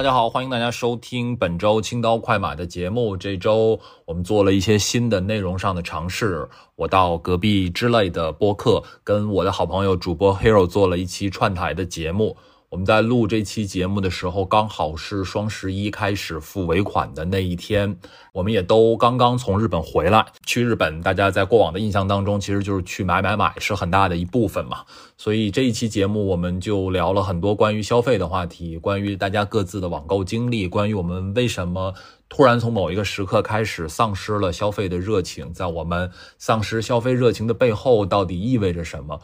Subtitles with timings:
[0.00, 3.14] 大家好，欢迎大家收听本周青刀快马的节目。
[3.14, 12.34] 这周我们做了一些新的内容上的尝试，我到隔壁之类的播客，跟我的好朋友主播 Hero 做了一期串台的节目。
[12.70, 17.98] 我们在录这期节目的时候，刚好是双十一开始付尾款的那一天，
[18.32, 20.24] 我们也都刚刚从日本回来。
[20.46, 24.84] 去日本，大家在过往的印象当中，其实就是去买买买，是很大的一部分嘛。
[25.18, 31.92] 所以这一期节目，我们就聊了很多关于消费的话题，关于大家各自的网购经历，关于我们为什么
[32.28, 36.08] 突然从某一个时刻开始丧失了消费的热情，在我们
[36.38, 39.20] 丧失消费热情的背后，到底意味着什么？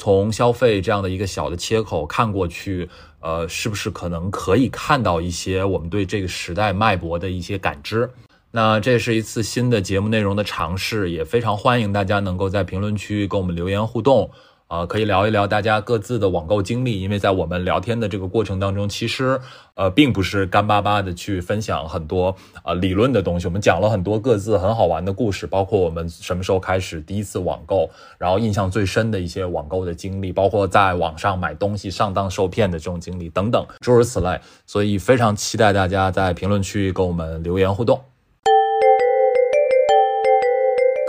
[0.00, 2.88] 从消费这样的一个小的切口看过去，
[3.20, 8.08] 呃，是不是可能可以看到一些我们对这个时代脉搏的一些感知？
[8.50, 14.30] 那这是一次新的节目内容的尝试，也非常欢迎大家能够在评论区跟我们留言互动。
[14.70, 19.40] 啊，可以聊一聊大家各自的网购经历，因为在我们聊天的这个过程当中，其实
[19.74, 34.40] 呃并不是干巴巴的去分享很多呃理论的东西，我们讲了很多各自很好玩的故事，包括我们什么时候开始第一次网购，然后印象最深的一些网购的经历，包括在网上买东西上当受骗的这种经历等等，诸如此类。
[34.66, 38.00] 所以非常期待大家在评论区跟我们留言互动。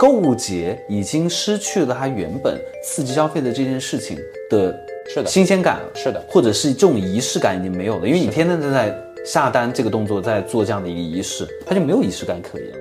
[0.02, 4.18] 购物节已经失去了它原本刺激消费的这件事情
[4.50, 4.76] 的
[5.08, 5.28] 是的。
[5.28, 6.20] 新鲜感了，是的。
[6.28, 8.92] 或者是这种仪式感已经没有了，因为你天天都在
[9.24, 12.68] 下单这个动作，在做这样的一个仪式，它就没有仪式感可言。
[12.68, 12.76] 了。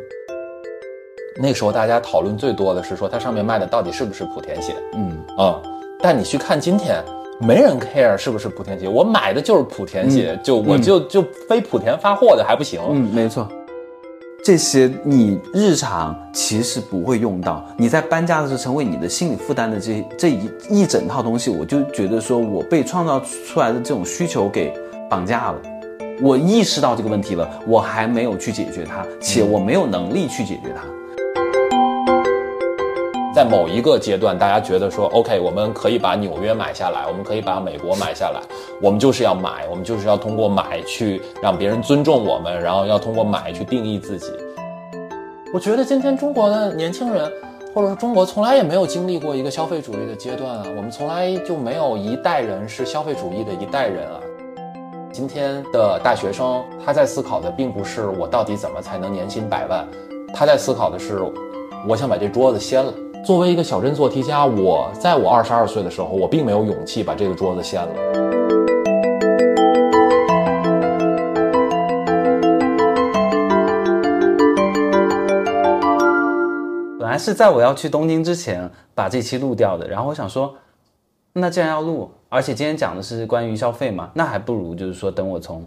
[1.40, 5.62] 那个时候大家讨论最多的是说它上面卖的到底是不是莆田鞋，嗯，啊、
[6.02, 7.04] 但你去看今天，
[7.40, 13.48] 没人 care 是不是莆田鞋，我买的就是莆田鞋，就我就就非莆田发货的还不行，嗯，没错。
[14.44, 24.74] 这些你日常其实不会用到，你在搬家的时候成为你的心理负担的这这一一整套东西，我就觉得说我被创造出来的这种需求给
[25.08, 25.62] 绑架了。
[26.24, 30.82] 我意识到这个问题了，我还没有去解决它，且我没有能力去解决它。
[33.34, 38.42] 在某一个阶段，大家觉得说，OK，我们可以把纽约买下来，我们可以把美国买下来，
[38.82, 44.34] 我们就是要买，我们就是要通过买去让别人尊重我们，然后要通过买去定义自己。
[45.54, 47.32] 我觉得今天中国的年轻人，
[47.74, 54.20] 或者说中国从来也没有经历过一个消费主义的阶段啊，我们从来就没有一代人是消费主义的一代人啊。
[55.14, 59.88] 今天的大学生，他在思考的并不是我到底怎么才能年薪百万，
[60.34, 61.22] 他在思考的是，
[61.88, 62.94] 我想把这桌子掀了。
[63.24, 67.94] 作为一个小镇做题家，我在我二十二岁的时候，我并没有勇气把这个桌子掀了。
[77.00, 80.56] 本来是在我要去东京之前把这期录掉的，然后我想说，
[81.34, 85.64] 那既然要录，而且今天讲的是关于消费嘛，那还不如就是说等我从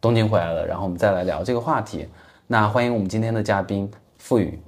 [0.00, 2.08] 东京回来了，然后我们再来聊这个话题。
[2.48, 4.58] 那欢迎我们今天的嘉宾付宇，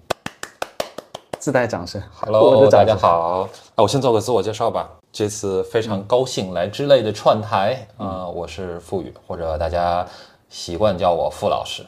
[1.40, 2.00] 自带掌声。
[2.26, 3.48] 我 Hello，大家好。
[3.74, 4.90] 那我先做个自我介绍吧。
[5.10, 10.06] 这次非常高兴来之类的串台啊、呃我是付宇，或者大家
[10.50, 11.82] 习惯叫我付老师。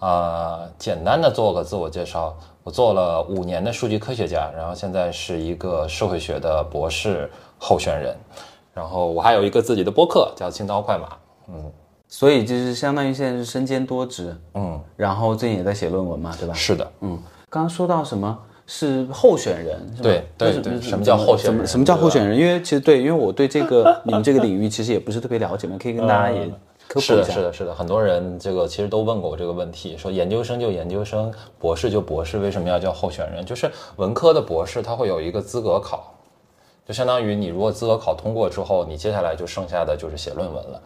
[0.00, 8.16] 啊、简单的做个自我介绍，我做了五年的数据科学家，然后现在是一个社会学的博士候选人，
[8.74, 11.08] 然后我还有一个自己的播客叫青刀快马。
[11.48, 11.72] 嗯
[12.08, 16.54] 所以就是相当于现在是身兼多职，嗯，然后最近也在写论文嘛，对吧？
[16.54, 18.38] 是的，嗯，刚刚说到什么
[18.70, 22.38] 是候选人，是吧对对对什么叫候选人什么叫候选人？
[22.38, 26.46] 因为其实对，因为我对这个你们这个领域其实也不是特别了解嘛，可以跟大家也
[26.86, 27.32] 科普是的，一下。
[27.32, 33.42] 是的，是的，很多人这个其实都问过我这个问题，说研究生就研究生，博士就博士，为什么要叫候选人？
[33.42, 36.12] 就是文科的博士他会有一个资格考，
[36.86, 40.82] 就相当于你如果资格考通过之后，你接下来就剩下的就是写论文了。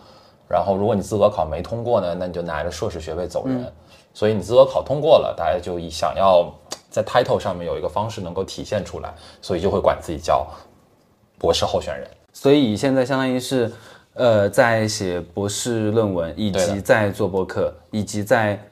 [0.49, 3.67] 然后如果你资格考没通过呢，那你就拿着硕士学位走人。
[4.15, 6.53] 所以你资格考通过了，大家就想要
[6.93, 10.47] 在 title 上面有一个方式能够体现出来，所以就会管自己叫
[11.39, 12.07] 博士候选人。
[12.33, 13.73] 所以现在相当于是，
[14.15, 18.63] 呃，在写博士论文，以及在做播客，以及在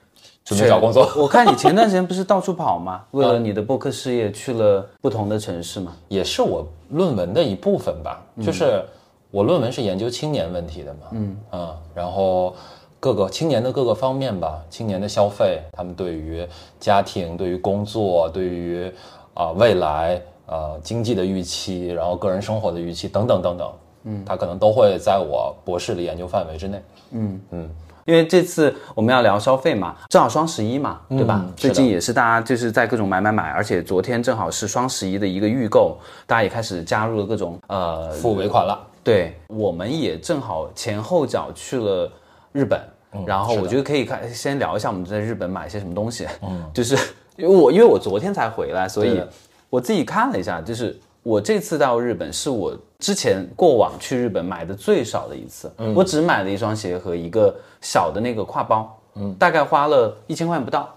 [0.44, 3.04] 准备找工作我看你前段时间不是到处跑吗？
[3.12, 5.96] 为了你的博客事业去了不同的城市嘛？
[6.08, 8.82] 也是我论文的一部分吧，就是
[9.30, 12.56] 我论文是研究青年问题的嘛，嗯啊，然后
[13.00, 16.46] 各个青年的各个方面吧，青年的消费，他们对于
[16.78, 18.92] 家庭、对于工作、对于
[19.32, 23.72] 啊、未来呃经济的预期，然后个人生活的预期等等等等，
[24.04, 26.82] 嗯，他可能都会在我博士的研究范围之内。
[27.12, 27.40] 嗯。
[27.50, 27.70] 嗯。
[28.06, 31.40] 因为这次我们要聊消费嘛，正好双十一嘛，对吧？
[31.44, 42.10] 嗯最近也是大家就是在各种买买买，而且昨天正好是双十一的一个预购，大家也开始加入了各种呃付尾款了，对，我们也正好前后脚去了
[42.52, 42.80] 日本，
[43.26, 46.26] 然后我觉得可以看先聊一下我们在日本买些什么东西。
[46.42, 46.96] 嗯， 就是
[47.36, 49.22] 因为我因为我昨天才回来，所以
[49.68, 55.72] 我自己看了一下，就是我这次到日本是我之前过往去日本买的最少的一次。
[55.78, 60.94] 嗯，我只买了一双鞋和一个小的那个挎包，嗯，大概花了一千块钱不到。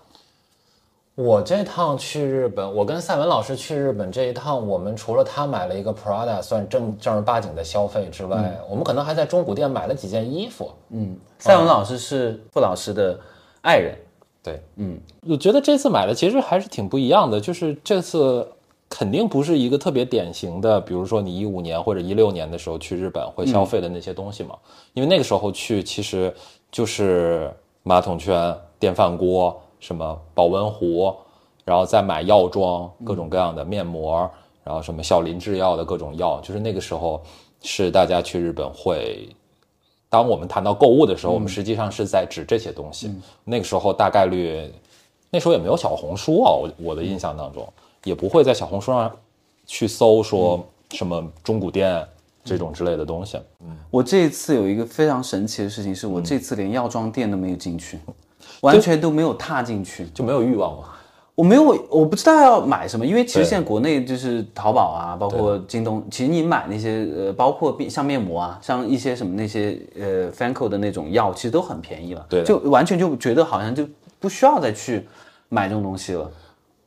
[1.15, 10.71] 我这趟去日本，我跟赛文老师去日本这一趟，我们除了他买了一个 Prada 算正正儿八经的消费之外，我们可能还在中古店买了几件衣服。
[10.89, 13.19] 嗯，赛文老师是傅老师的
[13.61, 13.95] 爱人。
[14.41, 14.99] 对，嗯，
[15.29, 18.45] 我觉得这次买的其实还是挺不一样的，就是这次
[18.89, 24.55] 肯定不是一个特别典型的，比如说你一五年或者一六年的时候去日本会消费的那些东西嘛，
[24.93, 26.33] 因为那个时候去其实
[26.71, 27.49] 就是
[27.83, 31.13] 马桶圈、电饭锅、什么保温壶，
[31.65, 34.29] 然后再买药妆，各种各样的面膜，
[34.63, 37.21] 然后什么小林制药的各种药，就是那个时候
[37.61, 39.27] 是大家去日本会。
[40.09, 43.13] 当我们谈到购物的时候，我们实际上是在指这些东西。
[43.43, 44.71] 那个时候大概率，
[45.29, 47.67] 那时候也没有小红书啊，我我的印象当中。
[48.05, 49.11] 也不会在小红书上
[49.65, 52.05] 去搜说什么中古店
[52.43, 53.37] 这种之类的东西。
[53.61, 53.75] 嗯。
[53.89, 57.99] 我这一次有一个非常神奇的事情，是我这次连药妆店都没有进去，
[58.63, 60.05] 完全都没有踏进去。
[60.13, 60.89] 就没有欲望嘛。
[61.35, 73.83] 我没有，我不知道要买什么，因为其实现在国内就是淘宝啊，包括京东，其实你买那些呃，包括像面膜啊，像一些什么那些呃 Fanco 的那种药，其实都很便宜了，对就完全就觉得好像就
[74.19, 75.07] 不需要再去
[75.49, 76.29] 买这种东西了。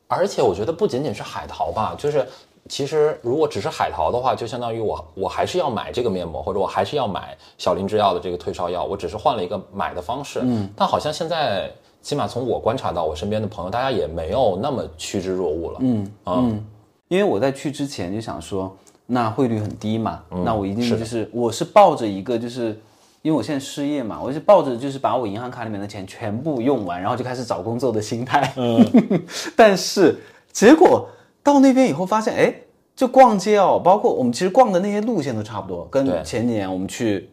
[0.07, 2.25] 而且我觉得不仅仅是海淘吧，就是
[2.67, 10.39] 其实如果只是海淘的话，就相当于我我还是要买这个面膜，或者我还是要买小林制药的这个退烧药，我只是换了一个买的方式。
[10.43, 11.71] 嗯，但好像现在
[12.01, 15.77] 起码从我观察到我身边的朋友，大家也没有那么趋之若鹜了。
[15.81, 16.65] 嗯嗯，
[17.07, 18.75] 因为我在去之前就想说，
[19.05, 22.77] 那汇率很低嘛，那我一定是就是我是抱着一个就是，
[23.21, 28.53] 因为我现在失业嘛，我是抱着就是把我银行卡里面的钱全部用完，然后就开始找工作的心态。
[28.57, 28.85] 嗯，
[29.55, 30.19] 但是
[30.51, 31.07] 结果
[31.47, 32.53] 到那边以后发现，哎，
[32.93, 37.29] 就逛街哦，包括我们其实逛的那些路线都差不多，跟前几年我们去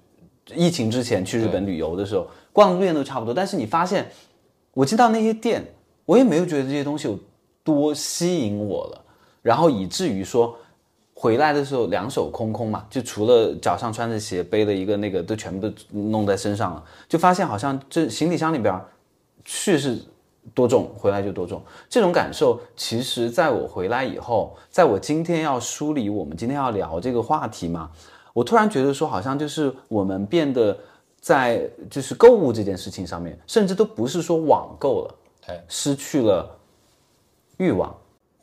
[0.54, 4.08] 疫情之前去日本旅游的时候逛的路线都差不多，但是你发现
[4.72, 5.64] 我进到那些店，
[6.04, 7.18] 我也没有觉得这些东西有
[7.64, 9.04] 多吸引我了，
[9.42, 10.56] 然后以至于说
[11.12, 18.86] 回来的时候两手空空嘛，就除了脚上穿着鞋，背了一个那个都全部都弄在身上了，就发现好像这行李箱里边儿
[19.44, 20.00] 去是
[20.52, 21.62] 多重，回来就多重。
[21.88, 27.90] 这种感受，其实在我回来以后，在我今天要梳理我们今天要聊这个话题嘛，
[28.32, 30.76] 我突然觉得说，好像就是我们变得
[31.20, 35.14] 在就是购物这件事情上面，甚至都不是说网购了，
[35.46, 36.50] 对，失去了
[37.56, 37.94] 欲望。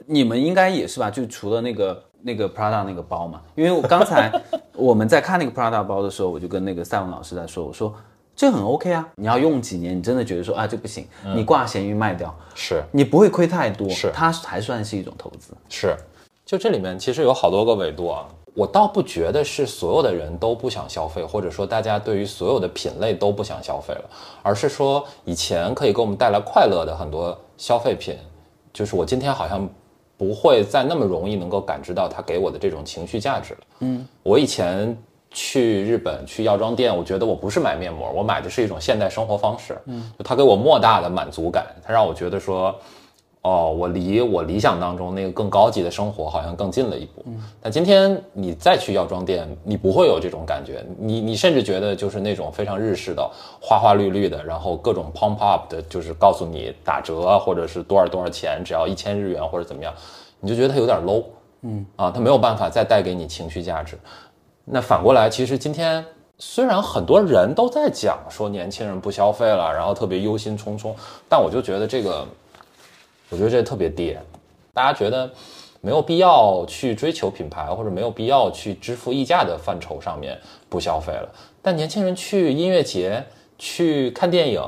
[0.07, 1.11] 你们应该也是吧？
[1.11, 4.31] 就除了那个那个 Prada 那个包嘛，因为我刚才
[4.73, 7.93] 我们在看那个 Prada 包的时候，我就跟那个赛文老师在说，我说
[8.35, 11.05] 这很 OK 啊，你要用几年，你真的觉得说啊这不行，
[11.35, 12.83] 你挂闲鱼卖掉，是。
[12.91, 14.11] 你不会亏太多，是。
[14.13, 15.53] 它还算是一种投资。
[15.69, 15.95] 是，
[16.45, 18.27] 就这里面其实有好多个维度啊。
[18.53, 24.09] 我倒不觉得是所有的人都不想消费，或者说大家对于所有的品类都不想消费了，
[24.43, 28.17] 而是说以前可以给我们带来快乐的很多消费品，
[28.73, 29.65] 就是我今天好像
[30.17, 33.59] 不会再那么容易能够感知到它给我的这种情绪价值了。
[33.79, 34.97] 嗯，我以前
[35.31, 39.77] 去日本去药妆店，我觉得我不是买面膜，我买的是一种现代生活方式。
[39.85, 42.75] 嗯，就它给我莫大的满足感，它让我觉得说。
[43.43, 47.25] 哦，我离我理想当中那个更高级的生活好像更近了一步。
[47.59, 53.27] 但今天你再去药妆店，你不会有这种感觉，你你甚至觉得就是那种非常日式的
[53.59, 59.91] 花花绿绿的，然后各种 pump up 的，就是告诉你打折或者是多少多少钱，只要一千日元或者怎么样，
[60.39, 61.23] 你就觉得它有点 low。
[61.63, 63.97] 嗯啊，它没有办法再带给你情绪价值。
[64.71, 66.03] 那反过来，其实今天
[66.37, 70.93] 虽然很多人都在讲说年轻人不消费了，然后特别忧心忡忡，
[71.27, 72.25] 但我就觉得这个。
[73.33, 74.21] 我觉得这特别跌，
[74.73, 75.31] 大家觉得
[75.79, 80.37] 没有必要去追求品牌，或者没有必要去支付溢价的范畴上面
[80.67, 81.29] 不消费了。
[81.61, 83.23] 但年轻人去音乐节、
[83.57, 84.61] 去看电影，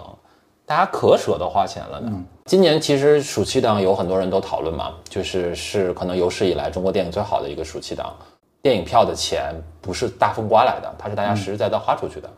[0.65, 2.23] 大家可舍得花钱了呢。
[2.45, 8.15] 今年其实暑期档有很多人都讨论嘛，就是是可能有史以来中国电影最好的一个暑期档。
[8.63, 12.29] 电影票的钱不是大风刮来的，它是大家实实在在花出去的。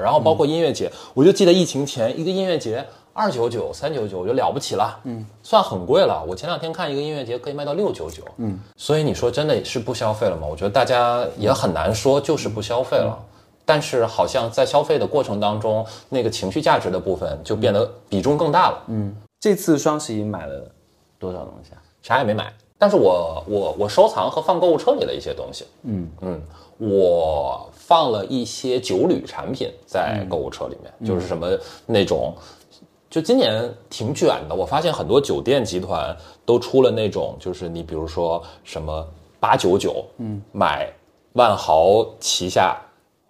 [0.00, 2.86] 然后包括音乐节，我就记得疫情前一个音乐节。
[3.12, 6.22] 二九九、三九九，我觉得了不起了，嗯，算很贵了。
[6.28, 10.46] 我前两天看一个音乐节可以卖到六九九，嗯，所以你说真的是不消费了吗？
[10.46, 13.18] 我觉得大家也很难说就是不消费了，
[13.64, 18.82] 但是好像在消费的过程当中，那个情绪价值的部分就变得比重更大了。
[18.88, 20.70] 嗯，这次双十一买了
[21.18, 21.80] 多少东西啊？
[22.02, 26.42] 啥也没买，但是我我我收藏和放购物车里的一些东西，嗯嗯，
[26.78, 31.48] 我放了一些酒旅产品在购物车里面，就是什么
[31.86, 32.34] 那种，
[33.08, 34.54] 就今年挺卷的。
[34.54, 36.14] 我发现很多酒店集团
[36.44, 39.06] 都出了那种，就是你比如说什么
[39.40, 40.92] 八九九，嗯，买
[41.32, 42.76] 万豪旗下，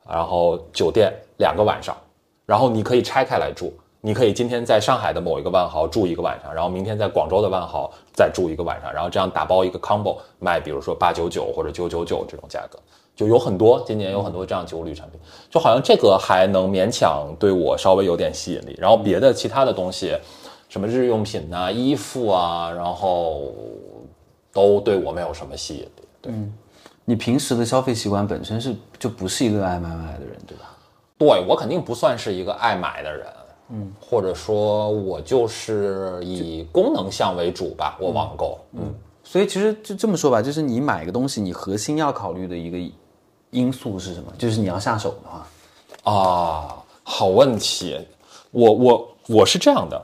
[0.08, 1.96] 然后酒店两个晚上，
[2.44, 3.72] 然后你可以拆开来住。
[4.00, 12.78] 你可以今天在上海的某一个万豪住一个晚上，然后明天在广州的万豪再住一个晚上，然后这样打包一个 combo 卖，比如说八九九或者九九九这种价格，
[13.16, 15.18] 就有很多今年有很多这样酒旅产品，
[15.50, 20.16] 就好像这个还能勉强对我稍微有点吸引力，然后别的其他的东西，
[20.68, 23.52] 什么日用品呐、衣服啊，然后
[24.52, 25.90] 都对我没有什么吸引力。
[26.22, 26.32] 对，
[27.04, 30.76] 你平时的消费习惯本身是就不是一个爱买买的人，对吧？
[31.18, 33.26] 对我肯定不算是一个爱买的人。
[33.68, 38.58] 嗯，或者说我就是以功能项为主吧，我网购。
[38.72, 38.94] 嗯，
[39.24, 42.78] 所以其实就这么说吧，就是你买个东西，你核心要考虑的一个
[43.50, 44.32] 因素是什么？
[44.38, 47.98] 就是你要下手的话，啊，好问题。
[48.52, 50.00] 我我我是这样的，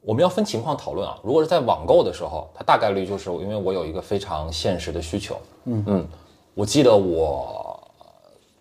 [0.00, 1.16] 我们要分情况讨论啊。
[1.22, 5.36] 如果是在网购的时候，它大概率就是因为我有一个非常现实的需求。
[5.66, 6.08] 嗯嗯，
[6.54, 7.68] 我记得我。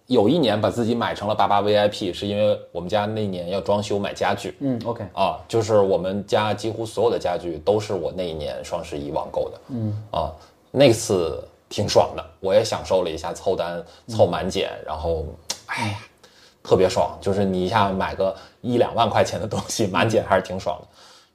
[0.10, 4.58] 有一年把自己买成了八八 VIP，是因为我们家那年要装修买家具。
[4.60, 9.62] 嗯，OK 啊，就是我们家几乎所有的家具都是我那一年双十一网购的。
[9.70, 10.34] 嗯啊，
[10.72, 15.28] 那次挺爽的，我也享受了一下凑单凑满减，然后
[15.68, 16.00] 哎呀，
[16.64, 20.88] 特别爽，就是你一下买个一两万块钱的东西满减还是挺爽的，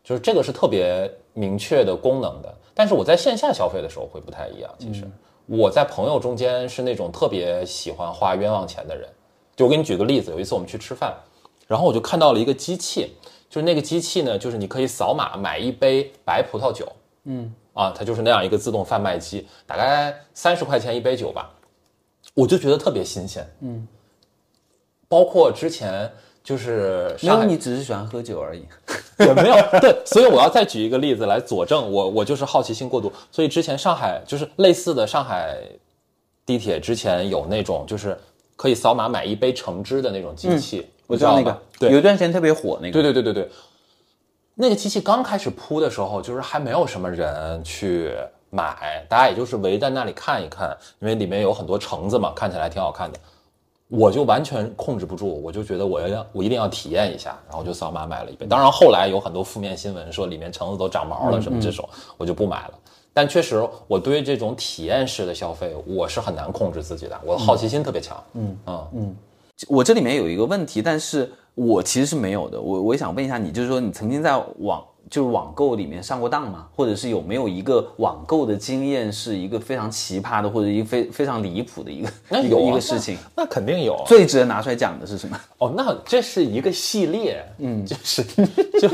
[0.02, 2.52] 就是这个是特别明确的功能的。
[2.74, 5.08] 但是我在线下消费的时候会不太一样，其实。
[5.46, 9.08] 我在朋友中间是那种特别喜欢花冤枉钱的人，
[9.54, 11.14] 就我给你举个例子，有一次我们去吃饭，
[11.66, 13.14] 然后我就看到了一个机器，
[13.50, 16.90] 就是那个机器呢，就是你可以扫码买一杯白葡萄酒，
[17.24, 21.54] 嗯，啊，它就是那样一个自动贩卖机，大概三十块钱一杯酒吧，
[22.34, 23.86] 我就觉得特别新鲜，嗯，
[25.08, 26.10] 包括之前。
[26.44, 28.62] 就是没有，你只是喜欢喝酒而已，
[29.18, 33.10] 也没有对，所以我要再举一个例子来佐证我，我就是好奇心过度。
[33.32, 35.56] 所以之前上海就是类似的，上海
[36.44, 38.14] 地铁之前有那种就是
[38.56, 43.50] 可以扫码买一杯橙汁的那种机器，我知道那个，对，有一段时间特别火那个，对对对对对，
[44.56, 48.14] 那个机器刚开始铺的时候，就是还没有什么人去
[48.50, 53.18] 买，大家也就是围在那里看一看，因为里面有很多橙子嘛，看起来挺好看的。
[53.96, 58.44] 我就完全控制不住，我就觉得我要我一定要体验一下，然后就扫码买了一杯。
[58.46, 62.74] 当然后来有很多负面新闻说里面橙子都长毛了什么这种，我就不买了。
[63.12, 68.22] 但确实，我对于这种体验式的消费，我是很难控制自己的，我的好奇心特别强。
[68.32, 69.16] 嗯嗯嗯，
[69.68, 72.60] 我这里面有一个问题，但是我其实是没有的。
[72.60, 74.84] 我我也想问一下你，就是说你曾经在网。
[75.10, 76.66] 就是网购里面上过当吗？
[76.74, 82.08] 或者是有没有一个网购的经验是一个非常奇葩的，或者一个非非常离谱的一个
[82.42, 83.16] 一个一个事情？
[83.36, 84.02] 那肯定有。
[84.06, 85.40] 最值得拿出来讲的是什么？
[85.58, 88.22] 哦，那这是一个系列，嗯，就是
[88.80, 88.90] 就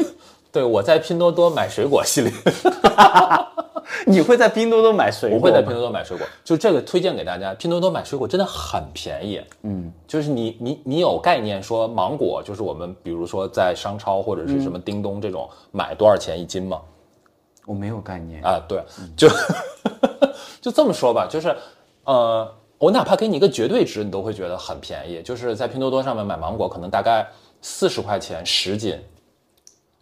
[0.52, 2.32] 对我在拼多多买水果系列。
[4.06, 5.38] 你会在拼多多买水果？
[5.38, 7.54] 我会在拼多多买水果，就这个推荐给大家。
[7.54, 16.80] 拼多多买水果真的很便宜，嗯，就是你你你有概念说芒果，就是我们比如说在商超或者是什么叮咚这种买多少钱一斤吗？
[17.66, 18.82] 我没有概念啊，对，
[19.16, 19.28] 就
[20.60, 21.54] 就这么说吧，就是
[22.04, 25.22] 呃，我哪怕给你一个绝对值，你都会觉得很便宜。
[25.22, 27.28] 就是在拼多多上面买芒果，可能大概
[27.60, 28.98] 四十块钱十斤，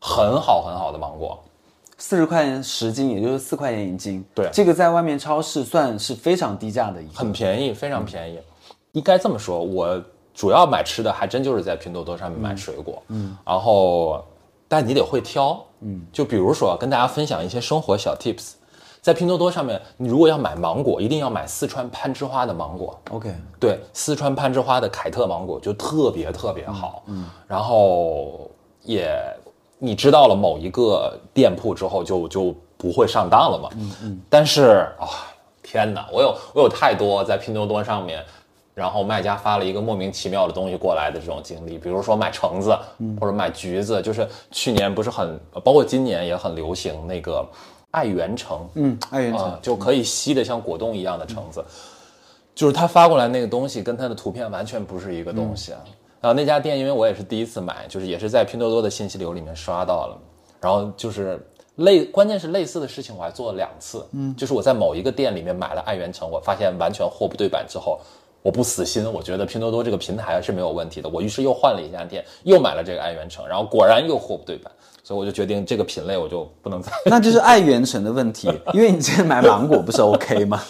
[0.00, 1.42] 很好很好的芒果。
[2.00, 4.24] 四十块钱十斤，也就是四块钱一斤。
[4.32, 8.38] 对，这个在外面超市算是非常低价的，一很便宜，非常便宜。
[8.92, 10.00] 应该这么说，我
[10.32, 13.02] 主要买吃的还真就是在拼多多上面买水果。
[13.08, 14.24] 嗯，然后，
[14.68, 15.60] 但你得会挑。
[15.80, 18.52] 嗯，就比如说跟大家分享一些生活小 tips，
[19.02, 22.96] 在拼多多上面，你如果要买芒果，一定要买四川攀枝花的芒果。
[23.10, 27.02] OK，对，四川攀枝花的凯特芒果就特别特别好。
[27.06, 28.48] 嗯，然后
[28.82, 29.12] 也。
[29.78, 33.68] 你知道了某一个店铺之后，就就不会上当了嘛？
[33.76, 34.20] 嗯嗯。
[34.28, 35.06] 但是啊，
[35.62, 38.24] 天哪，我有我有太多在拼多多上面，
[38.74, 42.76] 然后卖家发了一个莫名其妙的东西过来的这种经历，比如说买橙子，
[43.20, 47.46] 或者买橘子，就是去年不是很，包括今年也很流行那个
[47.90, 51.64] 爱媛橙，嗯，爱媛橙就可以吸的像果冻一样的橙子，
[52.54, 55.78] 就是他发过来那个东西跟他的图片完全不是一个东西啊。
[56.20, 60.18] 然后那家店，因为我也是第一次买，就是也是在拼多多的信息流里面刷到了，
[60.60, 61.40] 然后就是
[61.76, 68.00] 类，关键是类似的事情我还做了两次，嗯，就是我在某一个店里面买了爱媛城，我发现完全货不对版之后，
[68.42, 74.72] 我不死心，我觉得拼多多这个平台是没有问题的，我于是又换了一家店，又买了这个爱媛城，然后果然又货不对版，
[75.04, 80.60] 所以我就决定这个品类我就不能再，那就是爱媛城的问题，因为你之前买芒果不是 OK 吗？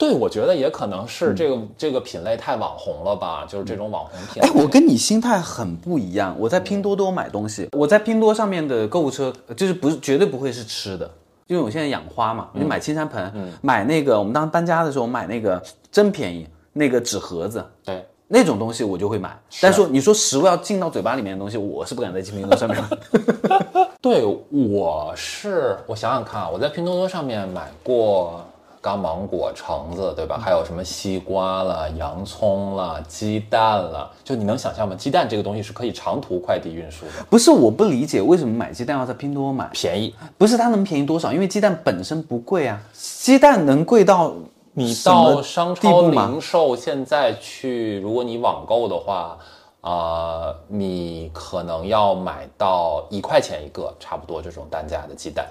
[0.00, 4.48] 对，我觉得也可能是这个、这个品类太网红了吧，就是这种网红品类。
[4.48, 6.34] 哎，我跟你心态很不一样。
[6.38, 11.10] 我在拼多多买东西，我在拼多多上面的购物车就是不是绝对不会是吃的，
[11.48, 19.38] 因为我现在养花嘛，我就买青山盆，买那个我们当时搬家的时候买那个真便宜，那个纸盒子，对，那种东西我就会买。
[19.60, 23.86] 但是说你说食物要进到嘴巴里面的东西，我是不敢在拼多多上面买。
[24.00, 28.42] 对，我是我想想看啊，我在拼多多上面买过
[28.82, 30.38] 刚芒果、橙子，对吧？
[30.42, 34.94] 还有什么西瓜了、洋葱了、鸡蛋了，就你能想象吗？
[34.94, 40.14] 鸡蛋这个东西是可以长途快递运输的，不是我不理解为什么买鸡蛋要在拼多多买，便宜。
[40.38, 41.30] 不是它能便宜多少？
[41.30, 44.32] 因为鸡蛋本身不贵啊，鸡蛋能贵到
[44.72, 49.36] 你到商超零售现在去，如果你网购的话，
[49.82, 55.46] 啊，你可能要买到一块钱一个，差不多这种单价的鸡蛋。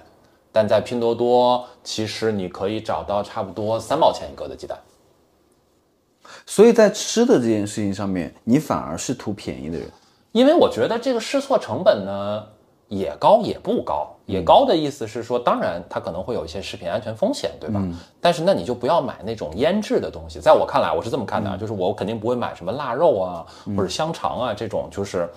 [0.52, 4.78] 但在拼多多，其实你可以找到差不多三毛钱一个的鸡蛋。
[6.46, 9.88] 所以在吃的这件事情上面，你反而是图便宜的人。
[10.32, 12.44] 因为我觉得这个试错成本呢，
[12.88, 14.16] 也高也不高。
[14.28, 17.84] 也高的意思是说，当然它可能会有一些食品安全风险，对吧？
[18.22, 20.40] 但是那你就不要买那种腌制的东西。
[20.40, 25.28] 在我看来，我是这么看的啊，就是我肯定不会买什么腊肉啊，或者香肠啊这种，就是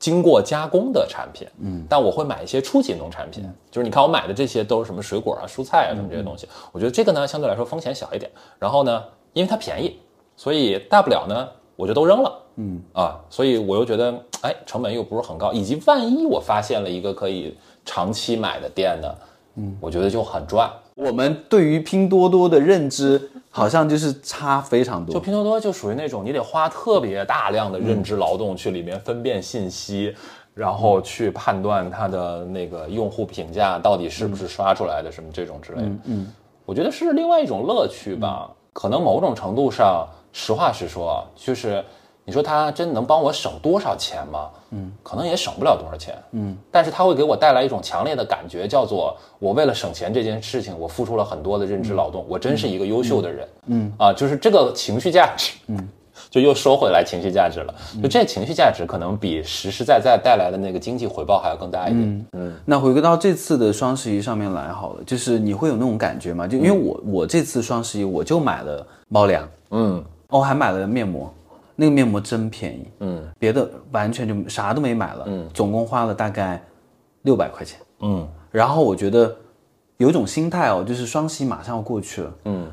[0.00, 1.46] 经过加工的产品。
[1.60, 6.48] 嗯，但我会买一些初级农产品，就是你看我买的这些都是什么水果啊、蔬菜啊什么这些东西。
[6.72, 8.28] 我觉得这个呢，相对来说风险小一点。
[8.58, 10.00] 然后呢，因为它便宜，
[10.34, 12.32] 所以大不了呢，我就都扔了。
[12.56, 19.14] 嗯啊，所以我又觉得，哎，成本又不是很高，以及万一我发现了一个可以长期买的店呢，
[19.54, 20.70] 嗯，我觉得就很赚。
[21.00, 25.14] 我们对于拼多多的认知好像就是差非常多。
[25.14, 30.14] 就拼多多就属于那种你得花特别大量的认知劳动去里面分辨信息，
[30.52, 35.90] 然后去判断它的那个用户评价到底是不是刷出来的什么这种之类的。
[36.04, 36.30] 嗯，
[36.66, 38.50] 我觉得是另外一种乐趣吧。
[38.72, 41.84] 可能某种程度上，实话实说，就是
[42.30, 44.48] 你说它真能帮我省多少钱吗？
[44.70, 46.14] 嗯，可能也省不了多少钱。
[46.30, 53.48] 嗯，但是它会给我带来一种强烈的感觉，叫做我为了省钱这件事情，我付出了很多的认知劳动，我真是一个优秀的人。
[53.66, 55.54] 嗯啊，就是这个情绪价值。
[55.66, 55.88] 嗯。
[56.30, 62.26] 就又收回来情绪价值了，就这情绪价值可能比实实在在带来的那个经济回报还要更大一点。
[62.34, 66.46] 嗯，那回归到这次的双十一上面来好了，就是你会有那种感觉吗？
[66.46, 71.32] 就因为我我这次双十一我就买了猫粮，嗯，哦还买了面膜，
[71.80, 76.62] 那个面膜真便宜，嗯，别的完全就啥都没买了，嗯，总共花了大概
[77.22, 79.34] 六百块钱，嗯，然后我觉得
[79.96, 82.70] 有一种心态哦，就是双十一马上要过去了，嗯，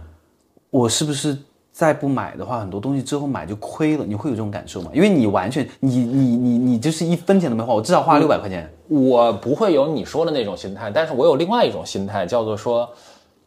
[0.69, 1.37] 我是不是
[1.71, 4.05] 再不买的话，很多东西之后买就亏了？
[4.05, 4.91] 你会有这种感受吗？
[4.93, 8.69] 因为你完全你你你你就是一分钱都没花，我至少花了六百块钱。
[8.89, 12.89] 我不会有你说的那种心态，但是我有另外一种心态，叫做说，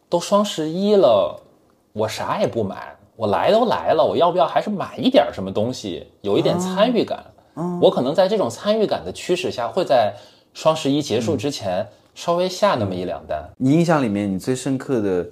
[0.09, 1.39] 都双十一了，
[1.93, 7.23] 我啥也不买，我来都来了，我要不要还是买一点什么东西，有一点参与感？
[7.81, 10.13] 我可能在这种参与感的驱使下，会在
[10.53, 13.43] 双十一结束之前稍微下那么一两单。
[13.57, 15.27] 你印象里面你最深刻的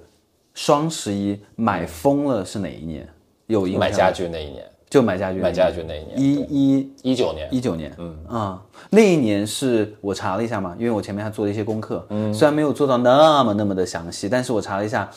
[0.54, 3.08] 双十一买疯了是哪一年？
[3.46, 6.92] 有印象买家具那一年，就买家具，买家具那一年，一一。
[7.02, 8.16] 一九年，一九年，嗯。
[8.28, 15.10] 啊、那一年是我查了一下嘛，因为我前面还做了一些功课，嗯，虽然没有做到那么那么的详细，但是我查了一下，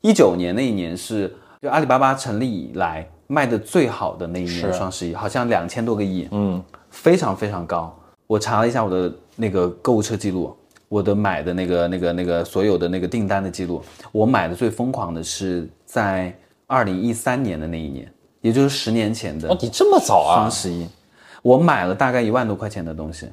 [0.00, 7.94] 一九年那一年是就阿里巴巴成立以来卖的最好的那一年双十一，好像两千多个亿，嗯，非常非常高。
[8.26, 10.56] 我查了一下我的那个购物车记录，
[10.88, 16.32] 我的买的那个那个那个所有的那个订单的记录，我买的最疯狂的是在
[16.66, 20.50] 二零一三年的那一年，也就是十年前的哦，你这么早啊双？
[20.50, 20.86] 十一，
[21.42, 23.28] 我买了大概一万多块钱的东西。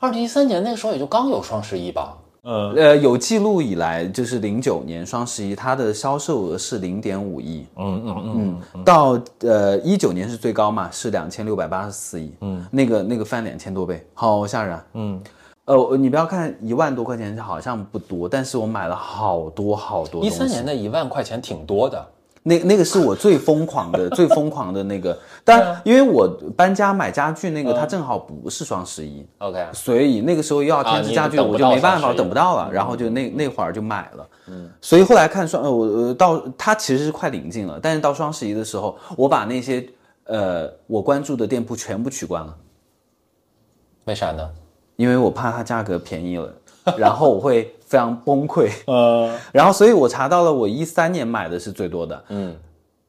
[0.00, 2.16] 二零一三年那个时候也就刚有双十一吧？
[2.42, 2.74] 嗯。
[2.74, 15.22] 呃，有记录以来，就是零九年双十一，它的销售额是零点五亿，嗯嗯嗯，到呃一九年是最高嘛，是两千六百八十四亿，嗯，那个那个翻两千多倍，好吓人，嗯，
[15.66, 20.24] 呃，你不要看一万多块钱好像不多，但是我买了好多好多。
[20.24, 22.06] 一三年的一万块钱挺多的。
[22.42, 26.26] 那那个是我最疯狂的、最疯狂的那个，但因为我
[26.56, 34.28] 搬家买家具那个，它正好不是双十一，OK，所以那个时候又要添置家具，我就没办法，等不到了，然后就那那会儿就买了。
[34.46, 39.86] 嗯，所以后来看双，呃，我呃到它其实是快临近了，但是到双十一的时候，我把那些
[40.24, 42.56] 呃我关注的店铺全部取关了，
[44.04, 44.50] 为啥呢？
[44.96, 46.52] 因为我怕它价格便宜了，
[46.98, 48.70] 然后我会非常崩溃。
[48.86, 52.56] 呃，然后，所以我查到了，我一三年买的是最多的，嗯，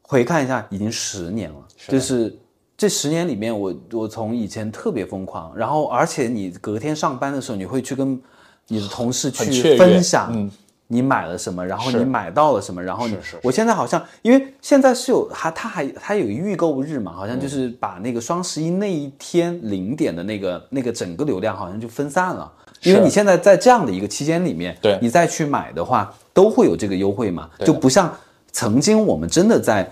[0.01, 2.39] 回看一下，已经十年了，是就是
[2.77, 8.21] 这十年里面我，我从以前特别疯狂，然后而且你隔天上班的时候，你会去跟
[8.67, 10.51] 你的同事去分享，嗯。
[10.93, 22.51] 你买了什么，然后你买到了什么，然后你我现在好像因为现在是有还它还它有预购日嘛，好像就是把那个双十一那一天零点的那个那个整个流量好像就分散了，
[22.83, 28.13] 因为你现在在这样的一个期间里面，对你再去买的话，都会有这个优惠嘛，就不像
[28.51, 29.89] 曾经我们真的在。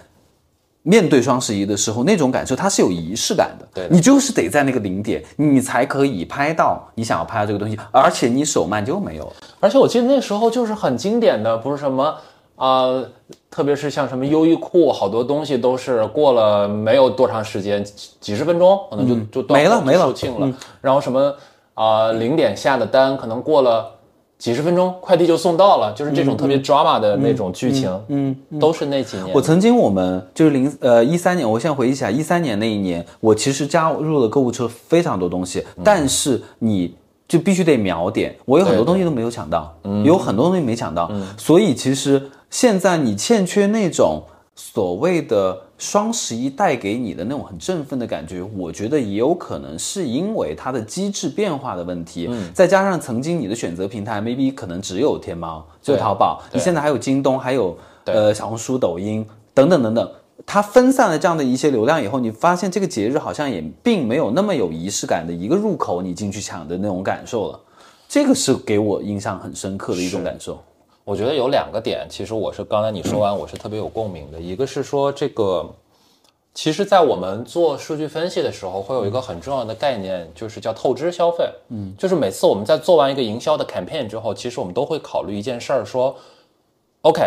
[0.82, 9.34] 面对双十一的时候，那种感受它是有仪式感的，对的你就是得在那个零点，你才可以拍到你想要拍到这个东西，而且你手慢就没有了。
[9.60, 12.16] 而且我记得那时候就是很经典的，不是什么
[12.56, 13.10] 啊、呃
[13.52, 20.54] 特别是像什么优衣库，好多东西都是过了没有多长时间，几几十分钟可能就、就断没了没了售罄了。
[20.80, 21.36] 然后什么
[21.80, 23.90] 啊零、点下的单，可能过了
[24.38, 29.34] 几十分钟，快递就送到了，就是这种特别 drama 的那种剧情，嗯，都是那几年。
[29.34, 36.94] 我曾经我们就是零呃一三年，我现在回忆起来，一三年那一年，我其实加入了购物车非常多东西，但是你
[37.30, 44.22] 就必须得秒点，我有很多东西都没有抢到，有很多东西没抢到，所以其实现在你欠缺那种
[44.62, 60.12] 所谓的双十一带给你的那种很振奋的感觉，我觉得也有可能是因为它的机制变化的问题，再加上曾经你的选择平台 maybe 可能只有天猫，只有淘宝，你现在还有京东，还有呃小红书、抖音等等等等，
[60.46, 67.60] 它分散了这样的一些流量以后，你发现这个节日好像也并没有那么有仪式感的一个入口，你进去抢的那种感受了。
[68.10, 70.62] 这个是给我印象很深刻的一种感受。
[71.10, 74.40] 我觉得有两个点，其实我是刚才你说完，我是特别有共鸣的。
[74.40, 75.68] 一个是说这个，
[76.54, 81.50] 其实，在我们做数据分析的时候，会有一个很重要的概念，就是叫透支消费。
[81.70, 86.16] 嗯，就是每次我们在做完一个营销的 campaign 之后，其实我们都会考虑一件事儿，说
[87.02, 87.24] ，OK，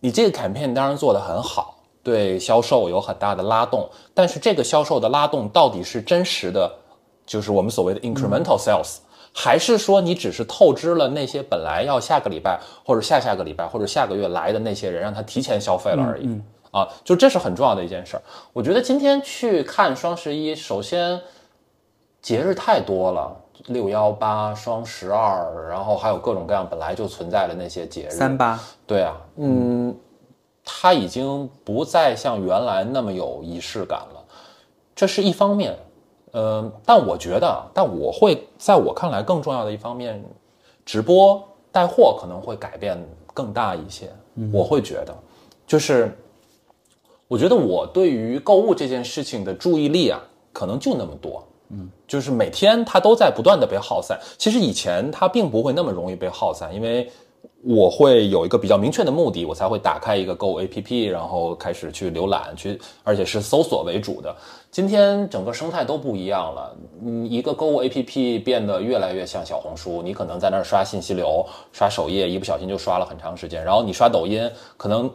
[0.00, 6.70] 你这个 campaign 当然做得很好，对销售有很大的拉动，但是这个销售的拉动到底是真实的，
[7.24, 8.96] 就是我们所谓的 incremental sales，、
[9.36, 16.40] 还是说你只是透支了那些本来要下个礼拜或者下下个礼拜或者下个月来的那些人，让他提前消费了而已。
[16.70, 18.22] 啊，就这是很重要的一件事儿。
[18.52, 21.20] 我觉得今天去看双十一，首先
[22.22, 28.10] 节日太多了，六幺八、双十二，然后还有各种各样本来就存在的那些节日。
[28.10, 29.96] 三八，对啊，嗯，
[30.64, 34.24] 它已经不再像原来那么有仪式感了，
[34.94, 35.76] 这是一方面。
[36.36, 40.22] 嗯、但我觉得啊，但我会在我看来更重要的一方面，
[40.84, 42.98] 直播带货可能会改变
[43.32, 44.10] 更大一些。
[44.52, 45.14] 我会觉得，
[45.64, 46.12] 就是
[47.28, 50.20] 我觉得我对于购物这件事情的注意力啊，
[50.52, 51.42] 可能就那么多。
[51.70, 54.18] 嗯，就是每天它都在不断的被耗散。
[54.36, 57.08] 其实以前它并不会那么容易被耗散，因为
[57.66, 64.36] 我会有一个比较明确的目的，我才会打开一个购物 APP，然后开始去浏览，去，而且是搜索为主的。
[64.70, 73.64] 今天整个生态都不一样了，嗯，一个购物 APP 变得越来越像小红书，你可能在那儿刷信息流、刷首页，一不小心就刷了很长时间。
[73.64, 75.10] 然后你刷抖音，可能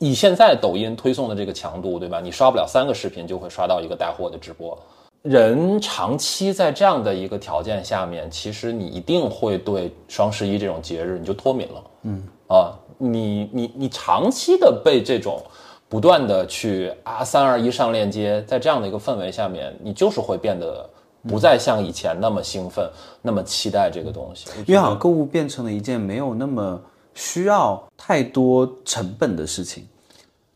[0.00, 2.20] 以现在抖音推送的这个强度，对吧？
[2.20, 4.76] 你刷不了三个视频就会刷到一个带货的直播。
[5.22, 11.80] 人长期在这样的一个条件下面，其实你一定会对双十一这种节日你就脱敏了。
[12.04, 15.42] 嗯啊，你你你长期的被这种
[15.88, 20.88] 不断的去啊三二一上链接，在这样的一个氛围下面，你就是会变得
[21.28, 22.88] 不再像以前那么兴奋，
[23.20, 24.48] 那么期待这个东西。
[24.66, 26.80] 因为好像购物变成了一件没有那么
[27.14, 29.86] 需要太多成本的事情。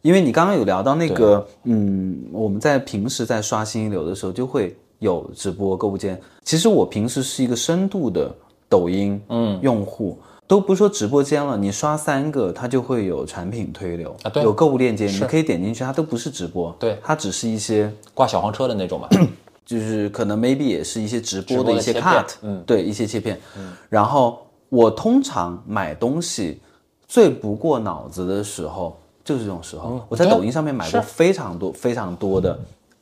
[0.02, 6.20] 因为你刚刚有聊到那个，嗯，我们在平时在刷新一流的时候，就会有直播购物间。
[6.44, 8.32] 其实我平时是一个深度的
[8.68, 14.42] 抖音嗯用户，都不说直播间了，你刷三个，它就会有产品推流啊对。
[14.42, 16.98] 有购物链接，你可以点进去，它都不是直播，对。
[17.02, 19.08] 它只是一些挂小黄车的那种嘛。
[19.66, 22.62] 就是可能 maybe 也是一些直播的的一些 cut，嗯。
[22.64, 23.40] 对，一些切片。
[23.88, 26.60] 然后我通常买东西
[27.08, 30.00] 最不过脑子的时候就是这种时候。
[30.08, 32.56] 我在抖音上面买过非常多非常多的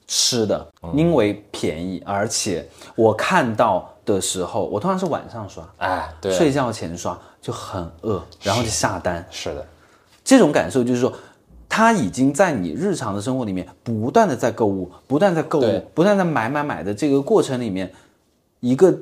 [0.07, 9.23] 吃的，因为便宜，而且我看到的时候，我通常是晚上刷，哎，对，睡觉前刷就很饿，然后就下单。
[9.31, 9.67] 是的，
[10.25, 11.13] 这种感受就是说，
[11.69, 17.93] 他已经在你日常的生活里面不断的在购物，不断在购物，不断地在买买买的这个过程里面，
[18.61, 18.99] 一个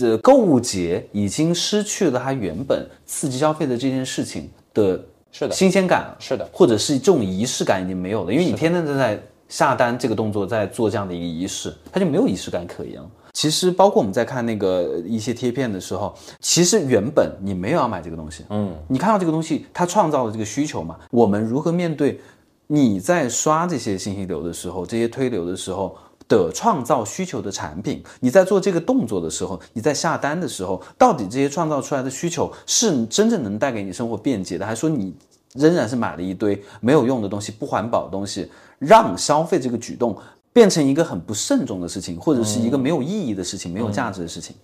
[0.00, 5.54] 呃购物节已经失去了它原本刺激消费的这件事情的是的。
[5.54, 9.16] 新鲜感了，是的，或者是这种仪式感已经没有了，因为你天天都在
[9.48, 13.08] 下单这个动作，在做这样的一个仪式，它就没有仪式感可言了。
[13.34, 20.96] 其实，包括我们在看那个一些贴片的时候，其实原本你没有要买这个东西，嗯，你看到这个东西，它创造了这个需求嘛？
[21.10, 22.20] 我们如何面对
[22.68, 25.96] 你在刷这些信息流的时候，这些推流的时候，
[26.28, 35.12] 的创造需求的产品，你在做这个动作的时候，你在下单的时候，到底这些创造出来的需求是真正能带给你生活便捷的，还是说你
[35.54, 40.16] 仍然是买了一堆没有用的东西、不环保的东西，让消费这个举动
[40.54, 44.56] 变成一个很不慎重的事情，或者是一个没有意义的事情、没有价值的事情？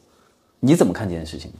[0.61, 1.53] 你怎么看这件事情？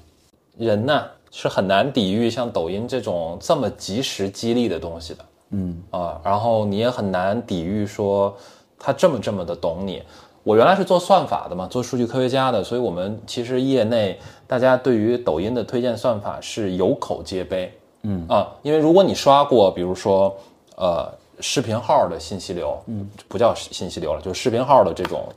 [0.57, 8.37] 人呢是很难抵御像抖音这种这么及时激励的东西的，嗯啊，然后你也很难抵御说
[8.79, 10.03] 他这么这么的懂你。
[10.43, 17.73] 我原来是做算法的嘛，做数据科学家的，所以我们其实业内大家对于抖音的推荐算法是有口皆碑，
[18.05, 20.35] 嗯啊，因为如果你刷过，比如说
[20.77, 25.29] 呃视频号的信息流，嗯，不叫信息流了，就是视频号的这种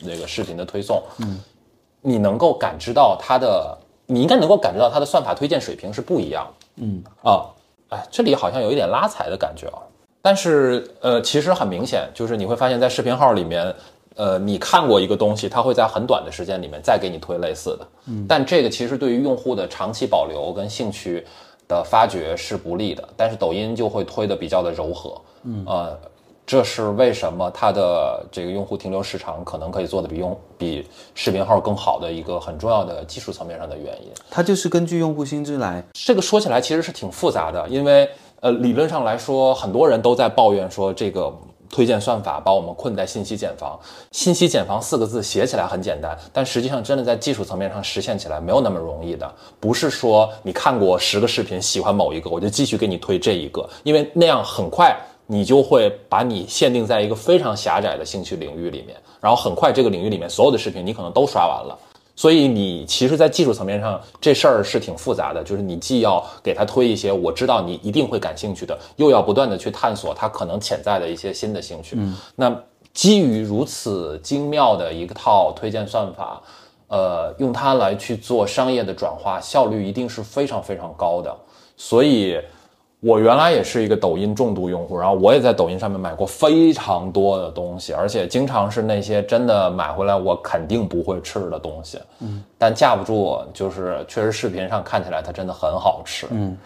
[0.00, 1.40] 那个视频的推送，嗯，
[2.00, 3.78] 你能够感知到它的。
[4.04, 6.46] 你应该能够感觉到它的算法推荐水平是不一样，
[6.76, 7.46] 嗯啊，
[7.88, 9.78] 哎，这里好像有一点拉踩的感觉啊。
[10.20, 13.74] 但是呃，其实很明显，就是你会发现在视频号里面，
[14.16, 18.26] 呃，你看过一个东西，它会在很短的时间里面再给你推类似的，嗯。
[18.28, 21.24] 但这个其实对于用户的长期保留跟兴趣
[21.72, 23.02] 的发掘是不利的。
[23.16, 25.98] 但是抖音就会推的比较的柔和，嗯呃。
[26.44, 34.10] 这是为什么它的这个用户停留时长可能可以做的比用比视频号更好的一个很重要的技术层面上的原因。
[34.28, 35.82] 它就是根据用户心智来。
[35.92, 41.32] 这个说起来其实是挺复杂的，因为呃理论上来说，很多人都在抱怨说这个
[41.72, 43.76] 推荐算法把我们困在信息茧房。
[44.12, 49.28] 信息茧房四个字写起来很简单，但实际上真的在技术层面上实现起来没有那么容易的。
[49.58, 54.96] 不是说你看过十个视频喜欢某一个，我就继续给你推这一个，因为那样很快。
[55.24, 61.78] 你就会把你限定在一个非常狭窄的兴趣领域里面，然后很快这个领域里面所有的视频你可能都刷完了。
[62.22, 71.96] 所以你其实，在技术层面上，这事儿是挺复杂的，就是你既要给他推一些我知道你一定会感兴趣的，又要不断的去探索他可能潜在的一些新的兴趣。
[71.98, 72.56] 嗯，那
[72.94, 76.40] 基于如此精妙的一个套推荐算法，
[76.86, 81.36] 呃，用它来去做商业的转化，效率一定是非常非常高的。
[81.76, 82.38] 所以。
[83.04, 91.98] 我原来也是一个抖音重度用户，然后我也在抖音上面买过非常多的东西，而且经常是那些真的买回来我肯定不会吃的东西。
[92.20, 96.28] 嗯，但架不住就是确实视频上看起来它真的很好吃。
[96.30, 96.56] 嗯，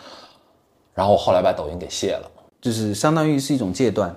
[0.92, 4.14] 然后我后来把抖音给卸了，就是相当于是一种戒断，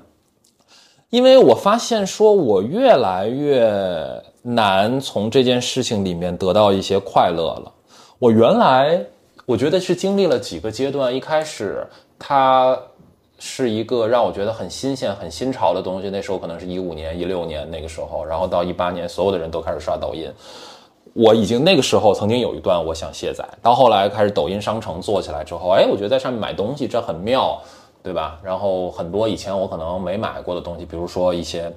[1.12, 4.06] 因为我发现说我越来越
[4.42, 7.72] 难从这件事情里面得到一些快乐了。
[8.20, 9.02] 我原来
[9.46, 11.88] 我觉得是经历了几个阶段，一开始。
[12.20, 12.78] 它
[13.40, 16.10] 是一个让我觉得很新鲜、很新潮的东西。
[16.10, 20.30] 那时候可能是一五年、一六年那个时候，然后到一八年，所有的人都开始刷抖音。
[21.14, 27.60] 我已经那个时候曾经有一段我想卸载，到后来开始抖音商城做起来之后，哎，我觉得在上面买东西这很妙，
[28.04, 28.40] 对吧？
[28.44, 31.74] 然后很多以前我可能没买过的东西，比如说一些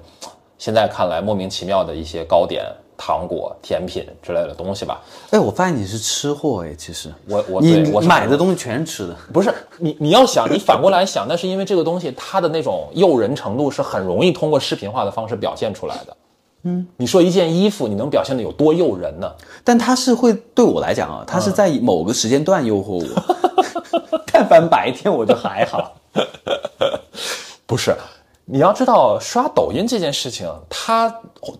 [0.57, 2.65] 现在看来莫名其妙的一些糕点。
[2.97, 5.01] 糖果、甜品之类的东西吧。
[5.31, 16.17] 哎，我发现你是吃货哎，其实我我你买的东西全是吃的，不是你你要想，你反过来想，那是因为这个东西它的那种诱人程度是很容易通过视频化的方式表现出来的。
[16.63, 19.29] 嗯，你说一件衣服，你能表现的有多诱人呢？
[19.63, 25.93] 但它是会对我来讲啊，它是在某个时间段诱惑我， 但凡白天我就还好。
[27.67, 27.93] 不是。
[28.45, 31.09] 你要知道，刷抖音这件事情，它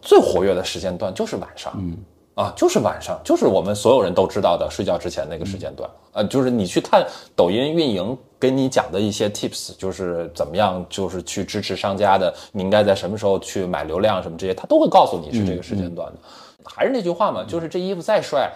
[0.01, 1.97] 最活跃的时间段就是晚上，嗯，
[2.35, 16.19] 啊，就是晚上，就是我们所有人都知道的睡觉之前那个时间段，呃，就是你去看抖音运营给你讲的一些 tips，就是怎么样，就是去支持商家的，你应该在什么时候去买流量什么这些，他都会告诉你是这个时间段的。
[16.65, 18.51] 还是那句话嘛，就是这衣服再帅，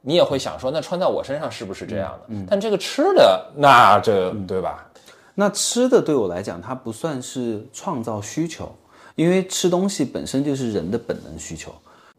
[0.00, 2.34] 你也会想说，那穿在我身上是不是这样的？
[2.48, 4.86] 但这个吃的，那这对吧？
[5.34, 8.74] 那吃的对我来讲，它不算是创造需求，
[9.14, 11.72] 因为吃东西本身就是人的本能需求。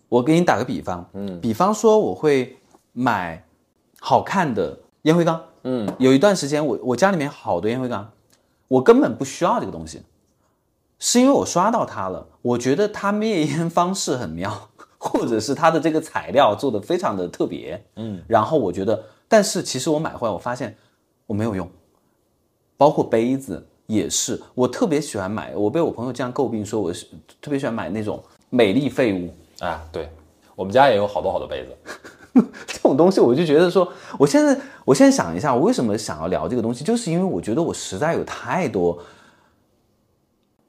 [0.09, 2.57] 我给你打个比方，嗯，比方说我会
[2.91, 3.43] 买
[3.99, 8.11] 好看的烟灰缸，嗯，有一段时间我我家里面好多烟灰缸，
[8.67, 10.01] 我根本不需要这个东西，
[10.99, 20.75] 是因为我刷到它了，我觉得它灭烟方式很妙， 或者是它的这个材料做的非常的特别，嗯，然后我觉得，但是其实我买回来我发现
[21.27, 21.69] 我没有用。
[22.83, 25.55] 包括杯子也是，我特别喜欢买。
[25.55, 27.05] 我被我朋友这样诟病说，我是
[27.41, 29.81] 特别喜欢买那种美丽废物啊。
[29.89, 30.09] 对，
[30.53, 33.87] 我们家也有好多好多杯子， 这种东西我就觉得说，
[34.19, 38.99] 我现在我现在想一下，我为什么想要聊这个东西，就是因为我觉得我实在有太多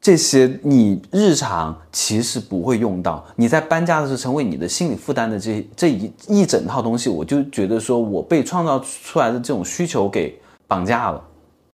[0.00, 11.20] 这些你日常其实不会用到，你在搬家的时候成为你的心理负担的这这一一整套东西，我就觉得说我被创造出来的这种需求给绑架了。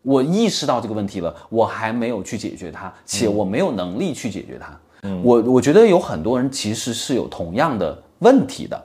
[0.02, 4.78] 我意识到这个问题了，我还没有去解决它，且我没有能力去解决它。
[5.02, 8.82] 嗯我我觉得有很多人其实是有同样的问题的，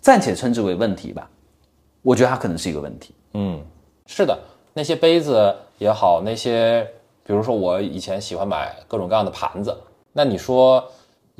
[0.00, 1.28] 暂且称之为问题吧。
[2.02, 3.14] 我觉得它可能是一个问题。
[3.34, 3.60] 嗯，
[4.06, 4.38] 是的，
[4.72, 6.86] 那些杯子也好，那些
[7.24, 9.76] 比如说我以前喜欢买各种各样的盘子，
[10.12, 10.82] 那你说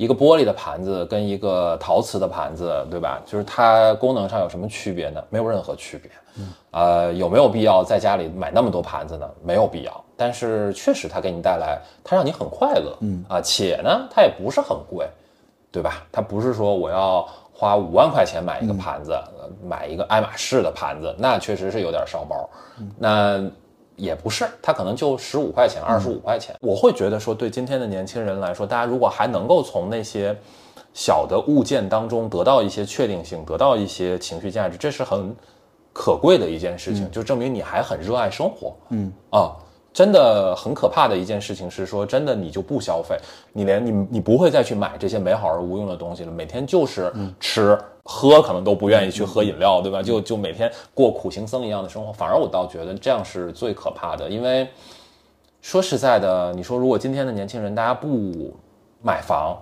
[0.01, 3.21] 一个玻璃的盘子跟一个陶瓷的盘子，对吧？
[3.23, 5.23] 就是它功能上有什么区别呢？
[5.29, 6.09] 没有任何区别。
[6.71, 9.29] 呃，有没有必要在家里买那么多盘子呢？
[9.43, 10.03] 没有必要。
[10.17, 12.97] 但是确实它给你带来，它让你很快乐。
[13.01, 15.07] 嗯啊，且呢，它也不是很贵，
[15.71, 16.03] 对吧？
[16.11, 17.27] 它不是说我要。
[17.53, 19.15] 花五万块钱买一个盘子，
[19.63, 22.49] 买一个爱马仕的盘子，那确实是有点烧包。
[22.97, 23.39] 那
[24.01, 26.55] 也不是，它可能就十五块钱、二十五块钱。
[26.59, 30.35] 我会觉得说，对今天的年轻人来说，大家如果还能够从那些
[30.93, 35.35] 小的物件当中得到一些确定性，得到一些情绪价值，这是很
[35.93, 38.75] 可贵的一件事情，就证明你还很热爱生活。
[38.89, 39.55] 嗯啊。
[39.93, 43.17] 真的很可怕的一件事情是说，真的你就不消费，
[43.51, 47.11] 你连你你不会再去买这些美好而无用的东西了，每天就是
[47.41, 50.01] 吃喝，可能都不愿意去喝饮料，对吧？
[50.01, 54.29] 就就每天过苦行僧一样的生活，反而我倒觉得这样是最可怕的。
[54.29, 54.67] 因为
[55.61, 58.53] 说实在的，你说如果今天的年轻人大家不
[59.01, 59.57] 买房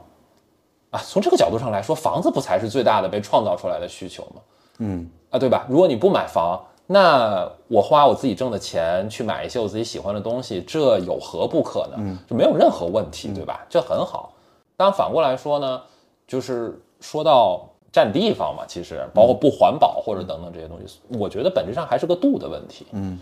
[0.91, 4.41] 啊，从这个角度上来说，房子不才是最大的被创造出来的需求吗？
[4.79, 5.65] 嗯啊，对吧？
[5.69, 6.59] 如果你不买房。
[6.91, 11.93] 那我花我自己挣的钱去买一些我自己喜欢的东西，这有何不可呢？
[11.99, 13.63] 嗯，就没有任何问题，对吧？
[13.69, 14.33] 这很好。
[14.75, 15.79] 当然反过来说呢，
[16.27, 22.85] 就是说到占地方嘛，其实包括不环保或者等等这些东西，我觉得本质上还是个度的问题。
[22.91, 23.19] 嗯，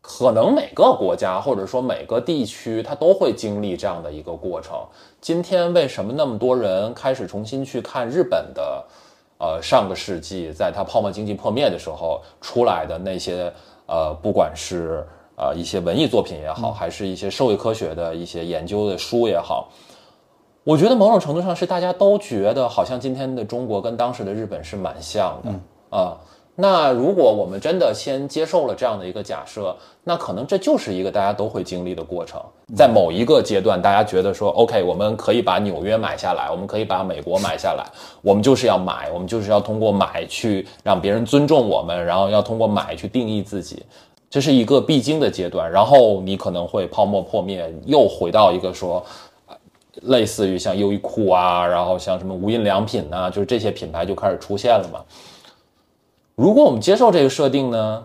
[0.00, 4.76] 可能每个国家或者说每个地区它都会经历这样的一个过程。
[5.20, 8.84] 今天为什么那么多人开始重新去看日本的？
[9.40, 13.52] 呃，上个世纪在它泡沫经济破灭的时候出来的那些，
[13.86, 19.68] 呃，不管是呃一些文艺作品也好，还是一些社会科学的一些研究的书也好，
[20.68, 26.14] 我觉得某种程度上是大家都觉得好像今天的中国跟当时的日本是蛮像的啊。
[26.56, 32.38] 那如果我们真的先接受了这样的一个假设，那可能这就是一个大家都会经历的过程。
[32.76, 37.86] 在某一个阶段，大家觉得说，OK，我们可以把纽约买下来，我们可以把美国买下来，
[38.20, 43.82] 我们就是要买，我们就是要通过买去让别人尊重我们，然后要通过买去定义自己，
[44.28, 45.70] 这是一个必经的阶段。
[45.70, 49.02] 然后你可能会泡沫破灭，又回到一个说，
[50.02, 55.04] 类似于像优衣库啊，然后像什么无印良品呐，就是这些品牌就开始出现了嘛。
[56.34, 58.04] 如果我们接受这个设定呢，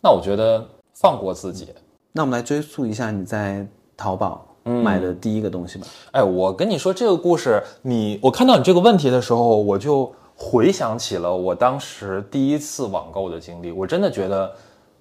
[0.00, 1.68] 那我觉得放过自己。
[2.12, 5.86] 那我们来追溯一下你在淘宝买的第一个东西吧。
[6.12, 14.50] 哎，我跟你说这个故事，你我看到你这个问题的时候，我就回想起了我当时第一次网购的经历，我真的觉得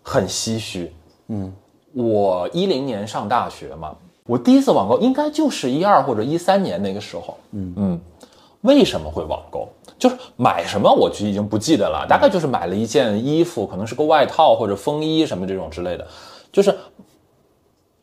[0.02, 0.94] 很唏嘘。
[1.28, 1.54] 嗯，
[1.94, 7.38] 我一零年上大学嘛，我第一次网购应该就是一二或者一三年那个时候。
[7.52, 8.02] 嗯嗯，
[8.62, 9.68] 为什么会网购？
[10.00, 12.06] 就是买什么，我就已经不记得了。
[12.08, 16.06] 大概就是买了一件衣服，可能是个外套或者风衣什么这种之类的。
[16.52, 16.78] 就是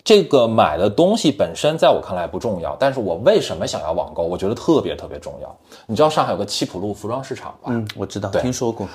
[0.02, 2.74] 这个买的东西本身，在我看来不重要。
[2.80, 4.22] 但是我为什么想要网购？
[4.22, 5.56] 我觉得特别特别重要。
[5.86, 7.68] 你知道上海有个七浦路服装市场吧？
[7.68, 8.88] 嗯，我知道，听说过。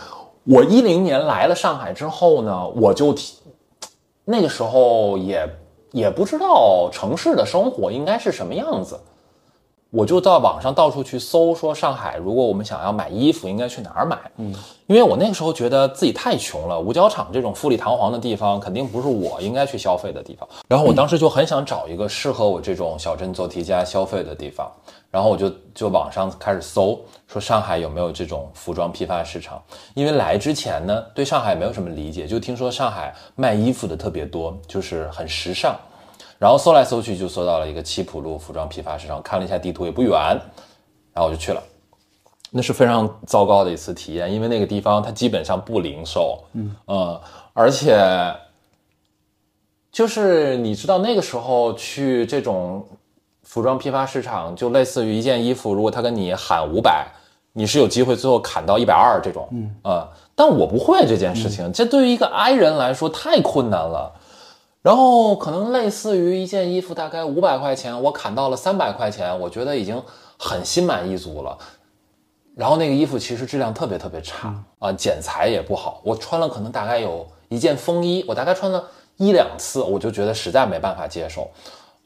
[0.43, 3.15] 我一零年来了上海之后呢，我就
[4.23, 5.47] 那个时候也
[5.95, 8.99] 也不知道城市的生活应该是什么样子。
[9.91, 14.17] 我就到网上到处去搜，说上海，如果我们想要买衣服，应该去哪儿买？
[14.35, 14.53] 嗯，
[14.87, 20.45] 因为我那个时候觉得自己太穷了，五角场这种富丽堂皇的地方，肯定不是我应该去消费的地方。
[20.67, 24.69] 然后我当时就很想找一个适合我这种小镇做题家消费的地方。
[25.09, 29.63] 然后我就就网上开始搜，说上海有没有这种服装批发市场？
[29.93, 35.73] 因为来之前呢，对上海没有什么理解，就听说上海卖衣服的特别多，就是很时尚。
[36.37, 40.11] 然后搜来搜去就搜到了一个七浦路服装批发市场，看了一下地图也不远，
[41.13, 41.63] 然后我就去了。
[42.51, 47.19] 那是非常糟糕的一次体验，因为那个地方它基本上不零售，嗯嗯，
[47.53, 48.33] 而且
[49.91, 52.85] 就是你知道那个时候去这种
[53.43, 57.07] 服装批发市场，就类似于一件衣服，如果他跟你喊五百，
[57.53, 64.13] 你是有机会最后砍到一百二这种，嗯啊，但我不会这件事情，这对于一个 I 人来说太困难了。
[64.85, 69.99] 然后可能类似于一件衣服，大概五百块钱，我砍到了三百块钱，我觉得已经
[70.37, 71.57] 很心满意足了。
[72.55, 76.01] 然后那个衣服其实质量特别特别差啊，剪裁也不好。
[76.03, 78.83] 我穿了可能大概有一件风衣，我大概穿了
[79.17, 81.49] 一两次，我就觉得实在没办法接受。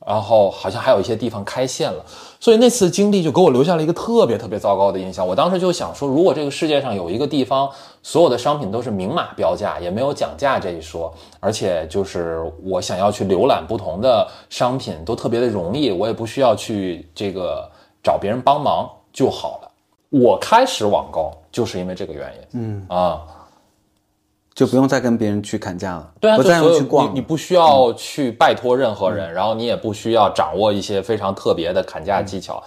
[0.08, 2.02] 然后好像还有一些地方开线了，
[2.40, 5.28] 所以那次经历就给我留下了一个特别特别糟糕的印象。
[5.28, 7.70] 我当时就想说，如果这个世界上有一个地方，
[8.04, 17.70] 所有的商品都是明码标价，也没有讲价这一说，而且就是我想要去浏览不同的商品都特别的容易，我也不需要去这个。
[18.02, 19.72] 找别人帮忙就好了。
[20.10, 23.22] 我开始网购就是因为这个原因，嗯啊，
[24.56, 32.64] 就不用再跟别人去砍价了，对啊，不再就所有用去逛，你，你不需要去拜托任何人，然后你也不需要掌握一些非常特别的砍价技巧、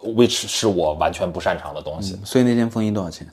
[0.00, 2.18] w h i c h 是我完全不擅长的东西。
[2.24, 3.24] 所以那件风衣多少钱？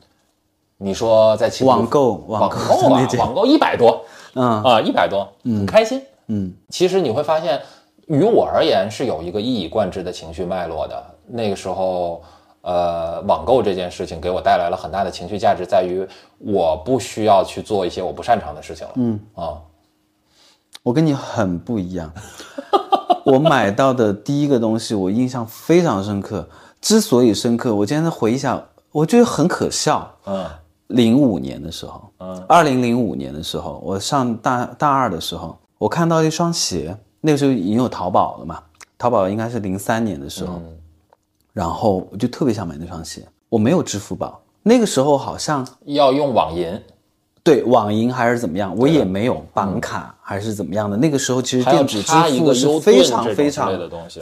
[0.81, 4.01] 你说在网购网网购购啊那，件网购一百多，
[4.33, 6.01] 嗯啊，一百多，很开心。
[6.27, 7.61] 嗯，其实你会发现，
[8.07, 11.03] 于我而言是有一个一以贯之的情绪脉络的。
[11.27, 12.23] 那个时候，
[12.61, 16.07] 呃，网购这件事情给我带来了很大的情绪价值，在于
[16.37, 18.93] 我不需要去做一些我不擅长的事情了。
[18.95, 19.59] 嗯啊，
[20.81, 22.09] 我跟你很不一样。
[23.25, 26.47] 我买到的第一个东西，我印象非常深刻。
[26.79, 28.63] 之所以深刻，我今天在回忆一下，
[28.93, 30.09] 我觉得很可笑。
[30.25, 30.45] 嗯
[30.89, 38.59] 零五年的时候，嗯，二零零五年的时候，我上大大二的时候，我看到一双鞋，那个时候已经有淘宝了嘛，
[38.97, 40.59] 淘宝应该是零三年的时候，
[41.53, 46.81] 然后我就特别想买那双鞋，我没有支付宝，那个时候好像要用网银，
[47.43, 50.97] 对网银还是怎么样，我也没有绑卡还是怎么样的。
[50.97, 53.71] 那个时候其实电子支付是非常非常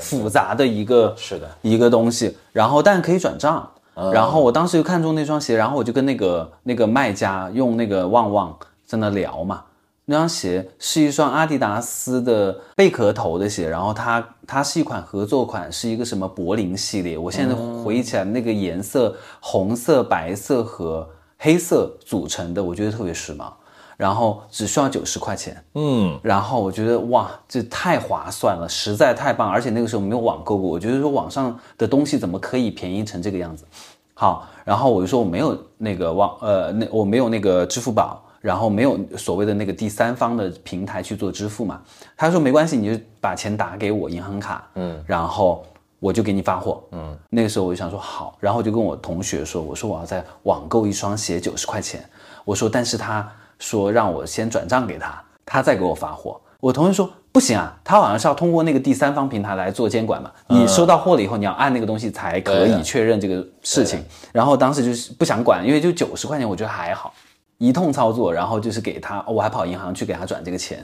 [0.02, 2.36] 复杂的一个是的一个东西。
[2.52, 3.66] 然后但可以转账。
[4.14, 9.64] 然后我当时就看中那双鞋，然后我就跟那个那个卖家用那个旺旺在那聊嘛。
[10.06, 17.18] 那双鞋是一双阿迪达斯的贝壳头的鞋，然后它它是一款合作款，是一个什么柏林系列。
[17.18, 23.52] 我现在回忆起来，那个颜色红色、白色和黑色组成的，我觉得特别时髦。
[23.98, 29.50] 然后只需要九十块钱，嗯，然后我觉得哇，这太划算了，实在太棒！
[29.50, 33.66] 而且那个时候没有网购过，我觉得说网上的东西怎么可以便宜成这个样子？
[34.14, 41.82] 好，然后我就说我没有那个网呃，那我没有那个支付宝，然后没有所谓的那个第三方的平台去做支付嘛。
[42.16, 45.66] 他说没关系，你就把钱打给我银行卡，嗯，然后
[46.00, 47.18] 我就给你发货，嗯。
[47.30, 52.08] 那个时候我就想说好，然后就跟我同学说，我说我要在网购一双鞋九十块钱，
[52.46, 53.28] 我说但是他
[53.60, 56.40] 说让我先转账给他，他再给我发货。
[56.60, 60.32] 我同学说不行啊，他好像是要通过那个第三方平台来做监管嘛。
[60.48, 64.04] 你收到货了以后，你要按那个东西才可以确认这个事情。
[64.32, 67.14] 然后当时就是不想管，因为就九十块钱，我觉得还好，
[67.60, 70.84] 一通操作，然后就是给他，我还跑银行去给他转这个钱，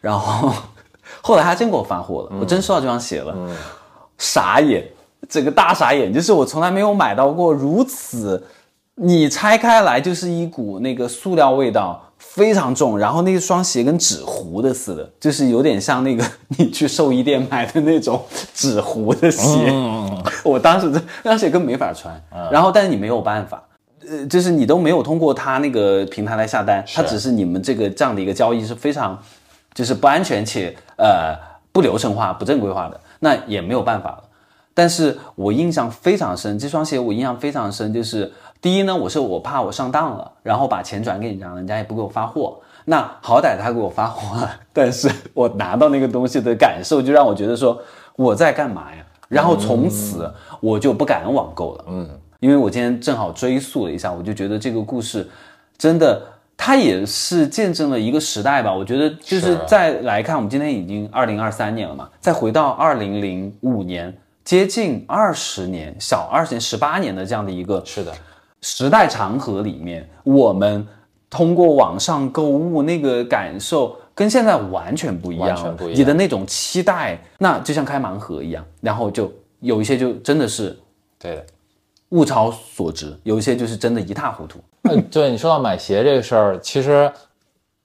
[0.00, 0.50] 然后
[1.20, 3.36] 后来他真给我发货了，我真收到这双鞋了，
[4.16, 4.82] 傻眼，
[5.28, 8.42] 整个大傻眼，就是我从来没有买到过如此，
[9.00, 12.06] 你拆开来就是一股那个塑料味道。
[12.22, 18.22] 非常重，然后那双鞋跟纸糊的似的，就是有点像那个你去寿衣店买的那种
[18.54, 19.72] 纸糊的鞋。
[20.44, 22.14] 我当时这那双鞋根本没法穿，
[22.52, 23.60] 然后但是你没有办法，
[24.06, 29.18] 呃，就是你都没有通过他那个平台来下单，他只是你们这个这样的一个交易是非常，
[29.72, 31.34] 就是不安全且呃
[31.72, 34.24] 不流程化、不正规化的，那也没有办法了。
[34.74, 38.30] 但是我印象非常深，这双鞋我印象非常深，就是
[38.60, 42.60] 第一呢，我是我怕我上当了，然后把钱转给人家，人家也不给我发货。
[42.84, 47.80] 那好歹他给我发货了，但是我拿到那个东西的感受，就让我觉得说
[48.16, 49.04] 我在干嘛呀？
[49.28, 50.30] 然后从此
[50.60, 51.84] 我就不敢网购了。
[51.88, 52.08] 嗯，
[52.40, 55.28] 因为我今天正好追溯了一下，我就觉得这个故事
[55.78, 56.20] 真的，
[56.56, 58.74] 它也是见证了一个时代吧。
[58.74, 68.12] 我觉得就是是再来看，我们今天已经二零二三年了嘛，再回到二零零五年，接近二十年，小二十年、十八年的这样的一个是的，
[68.60, 70.86] 时代长河里面，我们
[71.28, 80.78] 通过网上购物那个感受跟现在完全不一样了，完全不一样你的那种期待，那就像开盲盒一样，然后就有一些就真的是
[81.18, 81.46] 对的。
[82.10, 84.58] 物超所值，有一些就是真的一塌糊涂。
[84.90, 87.08] 嗯，对你说到买鞋这个事儿，其实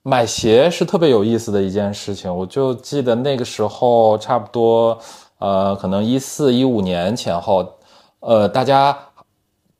[0.02, 2.36] 买鞋是特别有意思的一件事情。
[2.36, 4.98] 我就记得那个时候，差不多
[5.38, 7.72] 呃，可能一四一五年前后，
[8.20, 8.98] 呃，大家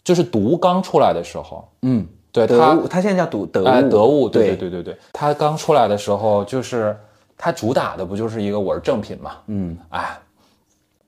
[0.06, 4.56] 就是毒刚出来的时候，嗯，对它德物，它现在叫毒德物，哎，得物，对对。
[4.56, 6.96] 对对对对，它刚出来的时候，就是
[7.38, 10.18] 它主打的不就是一个我是正品嘛，嗯，哎，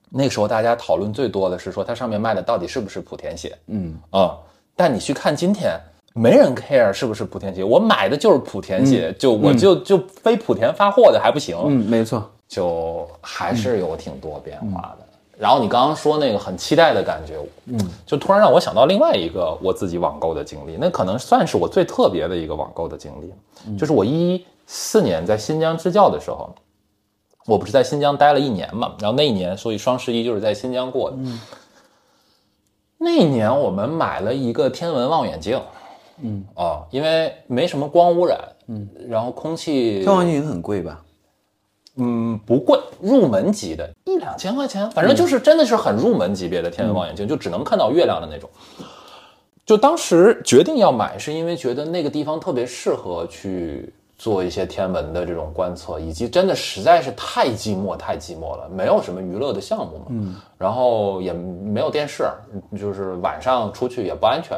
[0.10, 3.95] 那个时候大家讨论最多的是说它上面卖的到底是不是莆田鞋，嗯。
[4.10, 4.36] 啊、
[4.76, 5.80] 但你去看今天，
[6.16, 15.06] 没人 care 是不是莆田鞋，我买的就是莆田鞋，就我就就非莆田发货的还不行，嗯，没错，就还是有挺多变化的。
[15.40, 17.36] 然后你刚刚说那个很期待的感觉，
[17.66, 26.54] 嗯，就突然让我想到另外一个我自己网购的经历，那可能算是我最特别的一个网购的经历，就是我一四年在新疆支教的时候，
[27.46, 31.18] 我不是在新疆待了一年嘛，然后那一年，所以双十一就是在新疆过的。
[32.98, 35.62] 那一年我们买了一个天文望远镜，
[36.22, 36.44] 嗯。
[36.56, 41.04] 哦，因为没什么光污染，嗯，然后空气天文望远镜很贵吧？
[41.98, 48.50] 嗯，不贵，入门级的，一两千块钱，反正就是真的是很入门级别的天文望远镜，就只能看到月亮的那种。
[49.66, 62.30] 就当时决定要买，是因为觉得那个地方特别适合去做一些天文的这种观测，以及真的实在是太寂寞，太寂寞了，没有什么娱乐的项目嘛，嗯，然后也没有电视，
[62.80, 64.58] 就是晚上出去也不安全。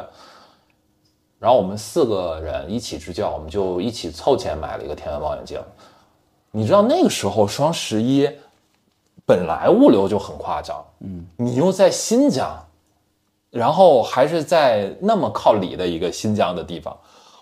[1.40, 5.58] 然后我们四个人一起支教，我们就一起凑钱买了一个天文望远镜。
[6.50, 8.28] 你知道那个时候双十一
[9.24, 12.58] 本来物流就很夸张，嗯，你又在新疆，
[13.50, 16.96] 然后还是在那么靠里的一个新疆的地方，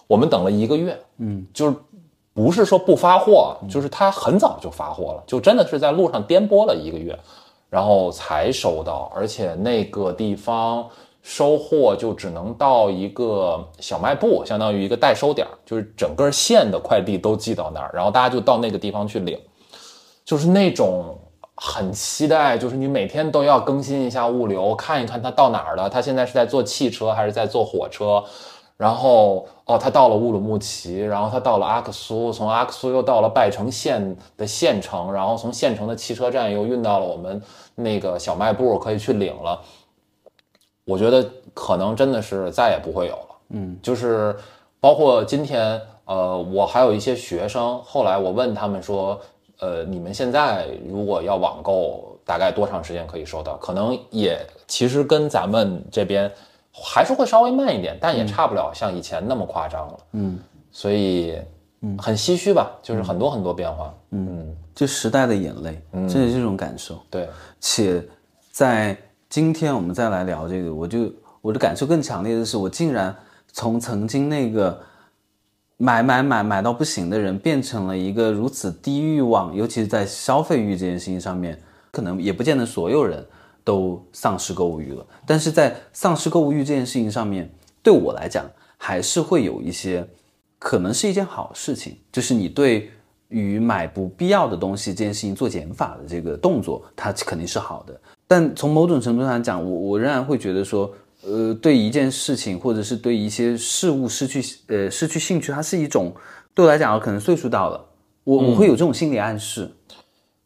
[0.06, 1.76] 我们等了一个月，嗯，就是
[2.34, 7.18] 不是说不发货，就是他很早就发货了，就真的是在路上颠簸了一个月，
[7.70, 10.88] 然后才收到，而且那个地方。
[11.30, 19.38] 收货就只能到一个小卖部，相当于一个代收点，就是整个县的快递都寄到那儿，然后大家就到那个地方去领，
[20.24, 21.18] 就是那种
[21.54, 28.24] 很期待，就是你每天都要更新一下物流，看一看它到哪儿了，它现在是在坐汽车还是在坐火车，
[28.78, 37.42] 然后哦，他到了乌鲁木齐，然后他到了阿克苏，从阿克苏又到了拜城县的县城，然后从县城的汽车站又运到了我们
[37.74, 39.60] 那个小卖部，可以去领了。
[40.88, 41.22] 我觉得
[41.52, 44.34] 可能真的是再也不会有了，嗯，就是
[44.80, 49.20] 包括今天，呃，我还有一些学生，后来我问他们说，
[49.60, 53.58] 呃，你们现在如果要网购，大概多长时间可以收到？
[53.58, 56.32] 可能也其实跟咱们这边
[56.72, 60.38] 还是会稍微慢一点，但也差不了像以前那么夸张了，嗯，
[60.72, 61.36] 所以，
[61.82, 67.28] 嗯，很唏嘘吧，就是很多很多变化，嗯，就时代的眼泪，嗯，这是这种感受，对，
[67.60, 68.02] 且
[68.50, 68.96] 在。
[69.28, 71.12] 今天我们再来聊这个，我就
[71.42, 73.14] 我的感受更强烈的是，我竟然
[73.52, 74.80] 从曾经那个
[75.76, 81.60] 买买买买到不行的人，变成了一个如此低欲望，尤其是在消费欲这件事情上面，
[81.92, 83.22] 可能也不见得所有人
[83.62, 85.06] 都丧失购物欲了。
[85.26, 87.50] 但是在丧失购物欲这件事情上面，
[87.82, 90.08] 对我来讲，还是会有一些
[90.58, 92.90] 可能是一件好事情，就是你对
[93.28, 98.00] 于买不必要的东西这件事情做减法的这个动作，它肯定是好的。
[98.28, 106.12] 但从某种程度上讲，我我仍然会觉得说，呃，对一件事情或者是对一些事物失去呃失去兴趣，它是一种
[106.54, 107.82] 对我来讲，可能岁数到了，
[108.24, 109.70] 我我会有这种心理暗示。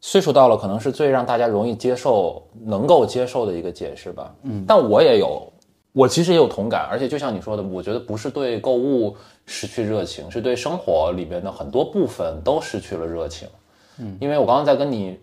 [0.00, 4.32] 岁数到了，可能是最让大家容易接受、能够接受的一个解释吧。
[4.44, 5.52] 嗯，但我也有，
[5.92, 13.48] 我其实也有同感，而且就像你说的，我觉得不是对购物失去热情，是对生活里边的很多部分都失去了热情。
[13.98, 15.18] 嗯，因为我刚刚在跟你。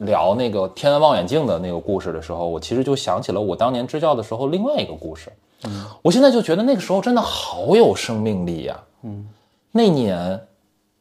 [0.00, 5.32] 聊那个天文望远镜的那个故事的时候，我其实就想起了我当年支教的时候另外一个故事。
[5.64, 8.80] 嗯，我现在就觉得那个时候真的好有生命力呀。
[9.02, 9.28] 嗯，
[9.72, 10.40] 那年，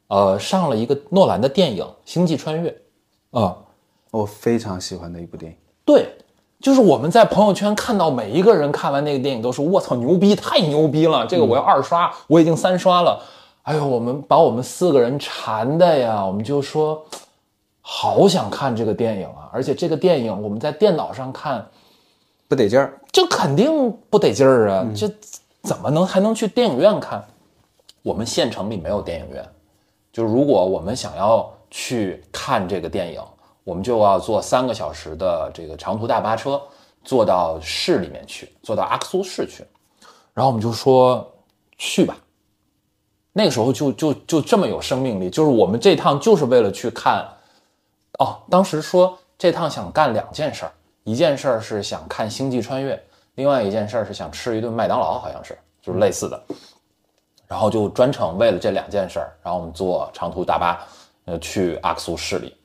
[0.07, 2.69] 呃，上了一个诺兰的电影《星际穿越》，
[3.39, 3.55] 啊，
[4.11, 5.57] 我非常喜欢的一部电影。
[5.85, 6.09] 对，
[6.59, 11.25] 就是我们在朋友圈看到每一个人看完那个电影都说：“我操，牛逼，太牛逼了！
[11.25, 13.21] 这个我要二刷，我已经三刷了。”
[13.63, 17.01] 哎呦，我们把我们四个人馋的呀，我们就说。
[17.81, 19.49] 好想看这个电影啊！
[19.51, 21.65] 而且这个电影我们在电脑上看，
[22.47, 24.87] 不得劲儿，这肯定不得劲儿啊！
[24.95, 25.09] 这
[25.63, 27.23] 怎么能还能去电影院看？
[28.03, 29.43] 我们县城里没有电影院，
[30.13, 33.21] 就如果我们想要去看这个电影，
[33.63, 36.61] 我们就要坐三个小时的这个长途大巴车，
[37.03, 39.65] 坐到市里面去，坐到阿克苏市去。
[40.33, 41.27] 然后我们就说
[41.77, 42.15] 去吧。
[43.33, 47.27] 那个时候就就就这么有生命力，就是我们这趟就是为了去看。
[48.19, 50.71] 哦，当时说这趟想干两件事儿，
[51.03, 52.95] 一件事儿是想看《星际穿越》，
[53.35, 56.41] 另外一件事儿是想吃一顿麦当劳，好像是就是类似的。
[57.47, 60.85] 然后就专程为了这两件事儿，然后我们坐长途大巴，
[61.25, 62.55] 呃，去阿克苏市里。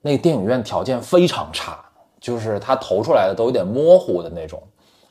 [0.00, 1.84] 那电影院条件非常差，
[2.18, 4.60] 就是它投出来的都有点模糊的那种，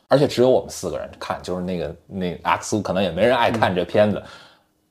[0.07, 4.21] 而且只有我们四个人看，就是那个那阿克苏可能也没人爱看这片子。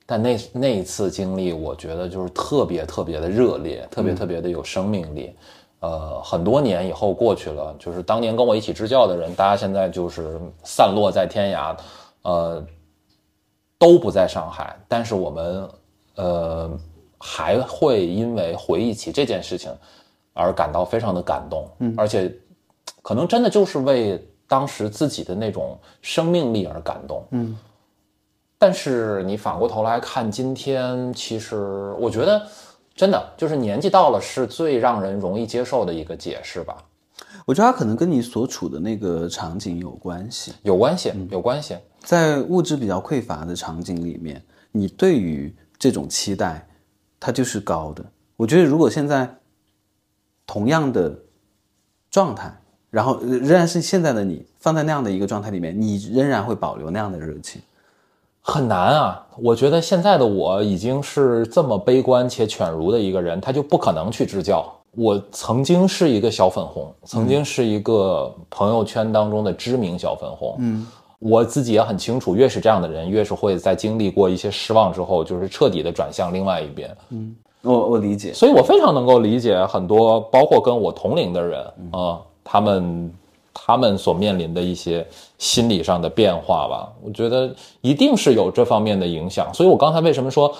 [0.05, 5.35] 但那那一次经历，我觉得就是特别特别的热烈，特别特别的有生命力。
[5.79, 11.75] 呃，很多年以后过去了，就是当年跟我一起支教的人，大家现在就是散落在天涯，
[12.21, 12.65] 呃，
[13.77, 14.77] 都不在上海。
[14.87, 15.69] 但是我们
[16.15, 16.71] 呃
[17.17, 19.71] 还会因为回忆起这件事情
[20.33, 22.33] 而感到非常的感动，嗯，而且
[23.01, 27.57] 可能真的就是为当时自己的那种生命力而感动，嗯。
[28.65, 32.41] 但是你反过头来看，今天其实我觉得，
[32.95, 36.77] 真的就是年纪到了是最让人容易接受的一个解释吧。
[37.45, 41.75] 我觉得它可能跟你所处的那个场景有关系，有关系，有关系。
[41.99, 44.41] 在物质比较匮乏的场景里面，
[44.71, 46.65] 你对于这种期待，
[47.19, 48.05] 它就是高的。
[48.37, 49.39] 我觉得如果现在
[50.47, 51.13] 同样的
[52.09, 57.61] 状态，然后仍然是现在的你，放在那样的一个状态里面，你仍然会保留那样的热情？
[58.45, 59.25] 很难啊！
[59.41, 64.69] 我觉得现在的我已经是这么悲观且犬儒的一个人，他就不可能去支教。
[64.95, 70.55] 我曾经是一个小粉红，曾经是一个朋友圈当中的知名小粉红。
[70.59, 70.85] 嗯，
[71.19, 76.95] 我自己也很清楚，越是这样的人，越是会在经历过一些失望之后，就是彻底的转向另外一边。
[77.09, 83.11] 嗯，我我理解，所以我非常能够理解很多，包括跟我同龄的人啊，他们
[83.53, 85.05] 他们所面临的一些
[85.37, 86.91] 心理上的变化吧。
[87.03, 89.53] 我觉得一定是有这方面的影响。
[89.53, 90.53] 所以我刚才为什么说？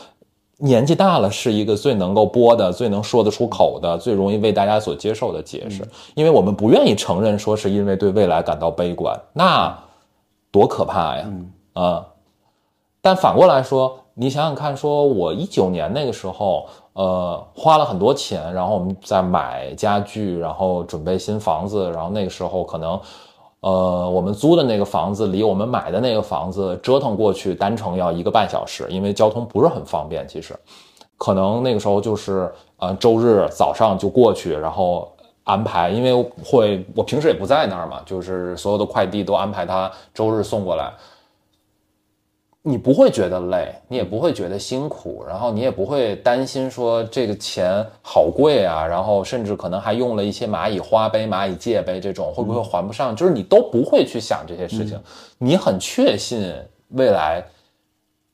[0.59, 9.77] 年纪大了是一个最能够播的、最能说得出口的、最容易为大家所接受的解释，因为我们不愿意承认说是因为对未来感到悲观，那
[10.51, 11.29] 多可怕呀！
[11.73, 12.05] 啊！
[13.01, 22.99] 但反过来说，你想想看，说我一九年那个时候，呃，花了很多钱，然后我们在买家具，然后准备新房子，然后那个时候可能。
[23.65, 30.27] 呃，我们租的那个房子离我们买的那个房子折腾过去单程要一个半小时，因为交通不是很方便。
[30.27, 30.53] 其实，
[31.17, 35.09] 可能那个时候就是呃周日早上就过去，然后
[35.45, 36.13] 安排，因为
[36.43, 40.91] 会我平时也不在那儿嘛，就是所有的快递都安排他周日送过来。
[42.65, 53.13] 你不会觉得累，你也不会觉得辛苦，然后你也不会担心说这个钱好贵啊，然后甚至可能还用了一些蚂蚁花呗、蚂蚁借呗这种，会不会还不上？
[53.13, 54.97] 就是你都不会去想这些事情，
[55.37, 56.53] 你很确信
[56.91, 57.43] 未来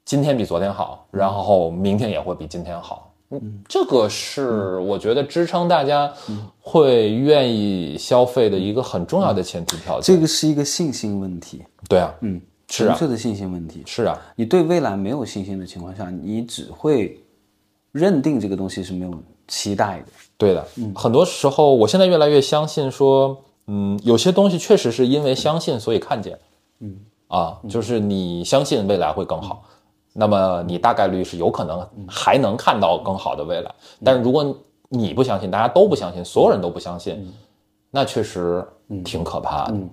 [0.05, 3.11] 今天比昨天好，然后明天也会比今天好。
[3.31, 6.11] 嗯，这个是我觉得支撑大家
[6.59, 10.15] 会愿意消费的一个很重要的前提条件。
[10.15, 11.63] 这个是一个信心问题。
[11.87, 12.39] 对啊，嗯。
[12.69, 13.83] 纯粹的信心问题。
[13.85, 17.21] 是啊，你对未来没有信心的情况下，你只会
[17.91, 19.13] 认定这个东西是没有
[19.47, 20.05] 期待的。
[20.37, 26.39] 对的，嗯，很多时候，我现在越来越相信说，嗯，有些东西确实是因为相信所以看见，
[26.79, 26.95] 嗯。
[27.27, 29.63] 啊，就是你相信未来会更好，
[30.13, 33.71] 那么你大概率是有可能还能看到更好的未来。
[34.03, 34.57] 但是如果
[34.87, 37.31] 你不相信，大家都不相信，所有人都不相信，
[37.91, 38.67] 那确实
[39.05, 39.73] 挺可怕的。
[39.75, 39.87] 嗯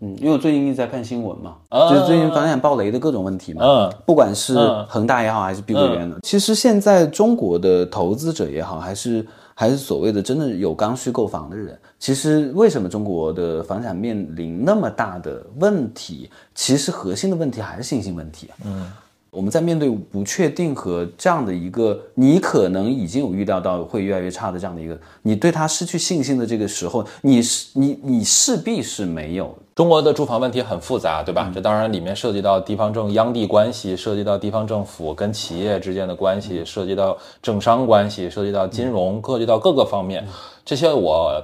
[0.00, 4.54] 嗯，因为我最近一直在看新闻嘛，就是最近房产暴雷的各种问题嘛，嗯，不管是
[4.88, 16.30] 恒大也好，还是碧桂园的，其实现在中国的投资者也好，还是还是所谓的真的有刚需购房的人，其实为什么中国的房产面临那么大的问题？
[16.54, 18.50] 其实核心的问题还是信心问题。
[18.64, 18.90] 嗯。
[19.34, 29.54] 我们在面对不确定和这样的一个，你可能已经有预料到会越来越差的这样的一个，你对它失去信心的这个时候，你是你你势必是没有。
[29.74, 31.50] 中国的住房问题很复杂，对吧？
[31.52, 40.24] 这当然里面涉及到地方政央地关系，涉及到地方政府跟企业之间的关系，涉及到政商关系，涉及到金融，涉及到各个方面。
[40.64, 41.42] 这些我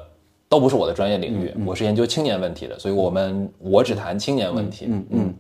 [0.48, 4.86] 都不是我的专业领域，我是研究青年问题的，所以我们我只谈青年问题。
[4.88, 5.34] 嗯嗯。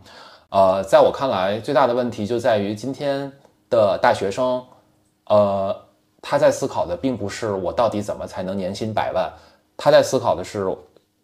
[0.50, 3.30] 呃，在我看来，最大的问题就在于今天
[3.68, 4.60] 的大学生，
[5.26, 5.74] 呃，
[6.20, 9.32] 他在思考的并不是我到底怎么才能年薪百万，
[9.76, 10.66] 他在思考的是，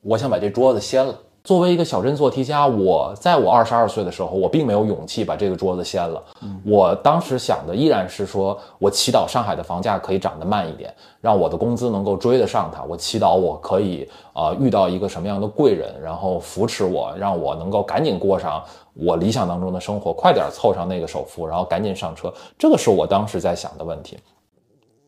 [0.02, 1.12] 我想把这桌子掀了。
[1.42, 6.22] 作为一个小镇做题家，我在我二十二岁的时候，我并没有勇气把这个桌子掀了。
[6.64, 12.82] 我当时想的依然是说，我祈祷上海的房价可以涨得慢一点，让我的工资能够追得上它。
[12.82, 18.60] 我祈祷我可以啊遇到一个什么样的贵人，然后扶持我，让我能够赶紧过上
[18.96, 22.32] 我理想当中的生活，快点凑上那个首付，然后赶紧上车。
[22.58, 24.18] 这个是我当时在想的问题。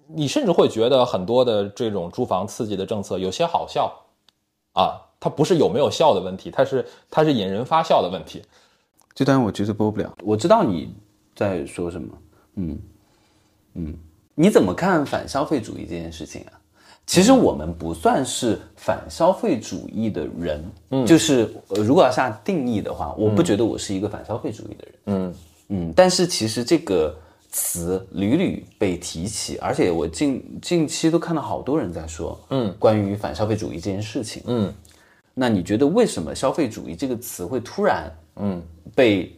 [0.06, 3.92] 你甚至会觉得很多的这种住房刺激的政策有些好笑，
[4.74, 5.04] 啊。
[5.20, 8.40] 它不是有没有效的问题，它是它是引人发笑的问题。
[9.12, 10.14] 这段我绝对播不了。
[10.22, 10.94] 我知道你
[11.34, 12.16] 在说什么。
[12.54, 12.78] 嗯
[13.74, 13.98] 嗯，
[14.36, 16.57] 你怎么看反消费主义这件事情啊？
[17.08, 20.62] 其实我们不算是反消费主义的人。
[20.90, 24.94] 嗯，就是如果要下定义的话，我不觉得我是一个反消费主义的人。
[25.06, 25.34] 嗯
[25.70, 27.16] 嗯，但是其实这个
[27.50, 34.42] 词屡屡被提起，而且我近近期都看到好多人在说，嗯，关于反消费主义这件事情。
[34.46, 34.72] 嗯。
[35.32, 38.62] 那你觉得为什么消费主义这个词会突然嗯
[38.94, 39.32] 被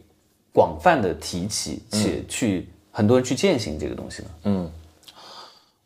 [0.51, 4.29] 广泛的提起，且去很多人去践行这个东西呢？
[4.43, 4.71] 嗯，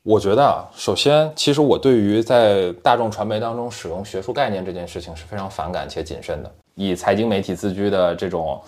[0.06, 6.52] 我觉得啊，首先，其实我对于在大众传媒当中使用学术概念这件事情是非常反感且谨慎的。
[6.76, 8.62] 以财经媒体自居的这种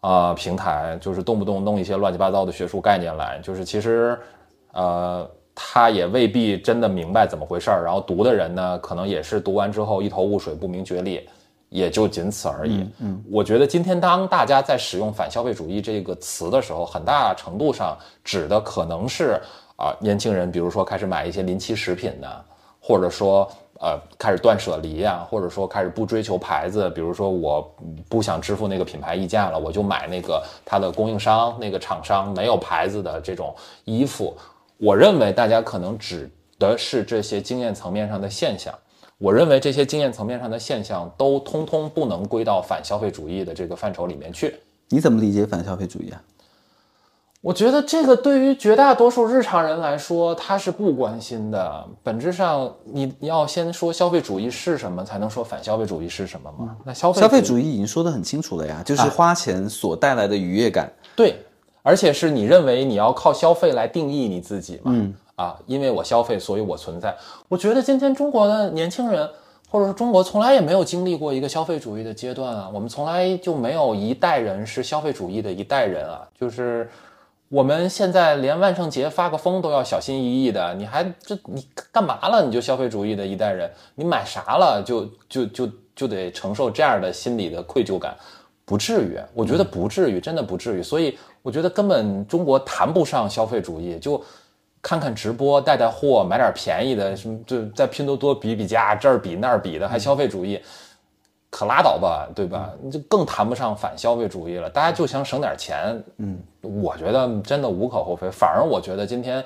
[0.00, 4.18] 啊平台，就是动不动弄一些乱七八糟的学术概念来，就是其实
[4.72, 5.26] 呃。
[5.58, 11.26] 他也未必真的明白怎么回事儿，然后读的人呢，可能也是读完之后一头雾水、不明觉厉，
[11.70, 12.86] 也就仅此而已。
[12.98, 19.40] 嗯，我觉得今天当大家在使用反消费主义这个词的时候，很大程度上指的可能是
[19.76, 22.44] 啊年轻人，比如说开始买一些临期食品的。
[22.78, 23.50] 或者说
[23.80, 27.74] 呃开始断舍离呀，或者说开始不追求牌子，比如说我
[28.08, 33.52] 不想支付那个品牌溢价了，我就买那个它的供应商那个厂商没有牌子的这种
[33.84, 34.32] 衣服。
[34.76, 38.72] 我认为大家可能指的是这些经验层面上的现象。
[39.18, 44.54] 我认为这些经验层面上的现象都通通不能归到反消费主义的这个范畴里面去。
[44.90, 46.22] 你怎么理解反消费主义啊？
[47.46, 51.86] 我觉得这个对于绝大多数日常人来说，他是不关心的。
[52.02, 56.76] 本质上，你要先说消费主义是什么，才能说反消费主义是什么嘛？
[56.84, 60.92] 那消费消费主义已经说得很清楚了呀，就是花钱所带来的愉悦感。
[61.14, 61.38] 对，
[61.84, 64.90] 而且是你认为你要靠消费来定义你自己嘛？
[64.92, 67.16] 嗯啊，因为我消费，所以我存在。
[67.48, 69.24] 我觉得今天中国的年轻人，
[69.70, 76.90] 或者说中国从来也没有经历过一个消费主义的阶段啊，我们从来就没有一代人是消费主义的一代人啊，就是。
[77.48, 82.42] 我们现在连万圣节发个疯都要小心翼翼的，你还这你干嘛了？
[82.44, 88.16] 你就消费主义的一代人，你买啥了就就就就得承受这样的心理的愧疚感，
[88.64, 90.82] 不至于，我觉得不至于，真的不至于。
[90.82, 94.20] 所以我觉得根本中国谈不上消费主义，就
[94.82, 100.60] 看看直播带带货，买点便宜的，什么就在拼多多比比价，这儿比那儿比的，还消费主义。
[101.56, 102.70] 可拉倒吧，对吧？
[102.82, 104.68] 你就更谈不上反消费主义了。
[104.68, 108.30] 大家就想省点钱，嗯，我觉得真的无可厚非。
[108.30, 109.42] 反而我觉得今天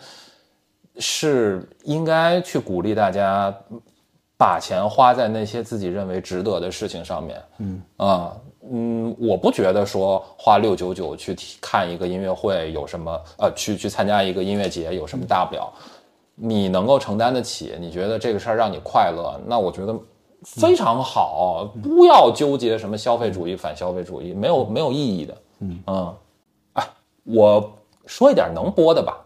[0.96, 3.54] 是应该去鼓励大家
[4.36, 7.40] 把钱花在那些自己认为值得的事情上面。
[7.58, 8.36] 嗯啊，
[8.68, 15.72] 嗯，我不觉得说花六九九去看一个音乐会有什么，呃，去去参加一个音乐节有什么大不了。
[16.34, 19.94] 你能够承担得起，你觉得这个事儿让你快乐，那我觉得。
[20.42, 25.36] 非常好，不要纠结什么消费主义、反消费主义，没有没有意义的。
[25.60, 26.14] 嗯啊，
[26.72, 26.88] 哎，
[27.24, 27.72] 我
[28.06, 29.18] 说一点能播的吧，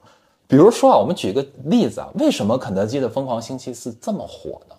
[0.48, 4.74] 比如说啊，我们举个例子啊，为什么肯德基的疯狂星期四这么火呢？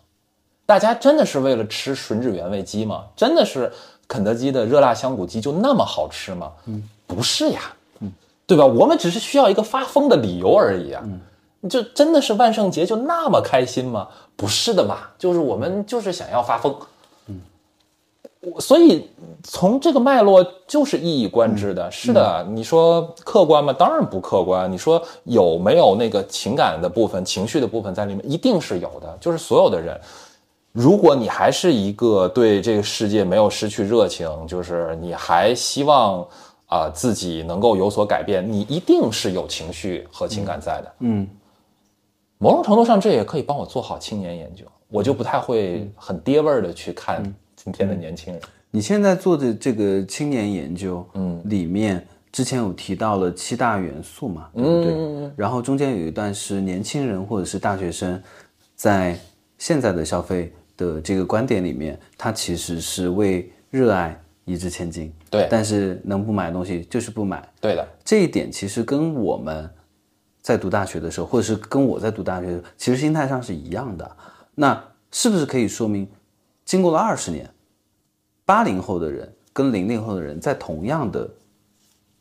[0.65, 3.05] 大家真的是为了吃吮指原味鸡吗？
[3.15, 3.71] 真的是
[4.07, 6.51] 肯德基的热辣香骨鸡就那么好吃吗？
[6.65, 7.61] 嗯，不是呀，
[7.99, 8.11] 嗯，
[8.45, 8.65] 对吧？
[8.65, 11.01] 我们只是需要一个发疯的理由而已啊。
[11.05, 11.21] 嗯。
[11.69, 14.07] 就真的是万圣节就那么开心吗？
[14.37, 16.75] 不是的嘛，就是我们就是想要发疯，
[17.27, 17.39] 嗯，
[18.59, 19.09] 所以
[19.43, 21.89] 从这个脉络就是一以贯之的。
[21.89, 23.71] 是的，你说客观吗？
[23.71, 24.69] 当然不客观。
[24.69, 28.29] 你说有没有那个情感的部分、情绪的部分在里面？
[28.29, 29.17] 一定是有的。
[29.21, 29.97] 就是所有的人，
[30.73, 36.27] 如果你还是一个对这个世界没有失去热情，就是你还希望
[36.67, 40.91] 啊自己能够有所改变，你一定是有情绪和情感在的。
[40.99, 41.25] 嗯。
[42.45, 47.23] 某种程度上，这也可以帮我做好青年研究，我就不太会很爹味儿的去看
[47.55, 48.39] 今天的年轻人。
[48.69, 55.31] 你现在做的这个青年研究，嗯，里面之前有提到了七大元素嘛，对不对？
[55.35, 58.21] 然后中间有一段是年轻人或者是大学生，
[58.75, 59.17] 在
[59.57, 67.87] 现在的消费的这个观点里面，他其实是为热爱一掷千金，对，但是能不买东西就是不买，对的。
[68.03, 69.67] 这一点其实跟我们。
[70.45, 74.15] 在读大学的时候，或者是跟我在读大学，其实心态上是一样的。
[74.53, 74.79] 那
[75.09, 76.07] 是不是可以说明，
[76.63, 77.49] 经过了二十年，
[78.45, 81.27] 八零后的人跟零零后的人在同样的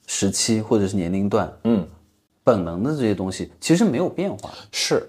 [0.07, 1.87] 时期或者是年龄段，嗯，
[2.43, 4.51] 本能的这些东西其实没有变化。
[4.73, 5.07] 是，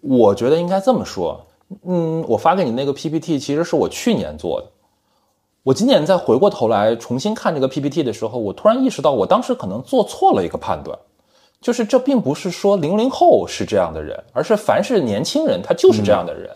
[0.00, 1.46] 我觉得应该这么说。
[1.84, 4.66] 嗯，我发给你那个 PPT，其实是我去年做的。
[5.62, 10.98] 我今年再回过头来重新看这个 PPT 的时候，我突然意识到，我当时可能做错了一个判断。
[11.60, 16.50] 就是这并不是说零零后是这样的人，而是凡是年轻人他就是这样的人。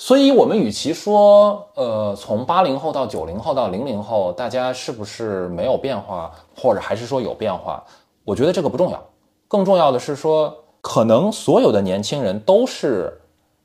[0.00, 7.84] 所以，我们与其说，呃，从八零后到九零后到零零后，大家是不是没有变化，或者还是说有变化？
[8.24, 9.04] 我觉得这个不重要，
[9.48, 13.12] 更重要的是说，可能所有的年轻人都是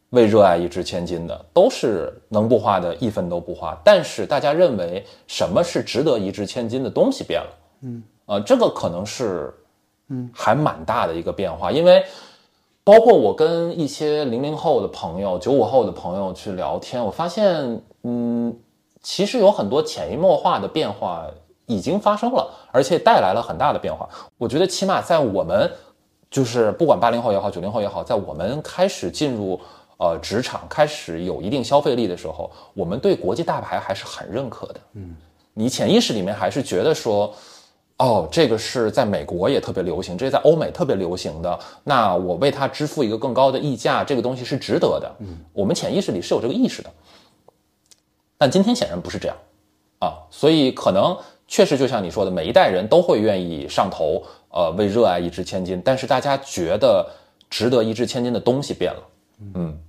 [0.10, 3.80] 为热爱一掷千金的，都是能不花的一分都不花。
[3.84, 7.50] 但是，大家认为什么是值得一掷千金的东西变了？
[7.84, 9.54] 嗯，呃，这个可能是。
[10.14, 12.06] 嗯，还蛮大的一个变化，因为
[12.84, 18.56] 包括我跟一些零零后的朋友、九五后的朋友去聊天，我发现，嗯，
[19.02, 21.26] 其实有很多潜移默化的变化
[21.66, 24.08] 已经发生了，而且带来了很大的变化。
[24.38, 25.72] 我觉得，起码在我们，
[26.30, 29.60] 就是不管八零后也好，九零后也好，在我们开始进入
[29.98, 34.76] 呃职场、开始有一定消费力的时候，我们对国际大牌还是很认可的。
[34.96, 35.16] 嗯，
[35.54, 37.34] 你潜意识里面还是觉得说。
[38.04, 41.58] 哦，这个是在美国也特别流行，这是在欧美特别流行的。
[41.86, 45.10] 那我为它支付一个更高的溢价，这个东西是值得的。
[45.20, 46.90] 嗯，我们潜意识里是有这个意识的。
[48.38, 49.38] 但今天显然不是这样
[50.00, 55.82] 啊，所以可能确实就像你说的，每一代人都会愿意上头，呃，为热爱一掷千金。
[55.86, 57.10] 但是大家觉得
[57.50, 59.04] 值得一掷千金的东西变了。
[59.56, 59.80] 嗯，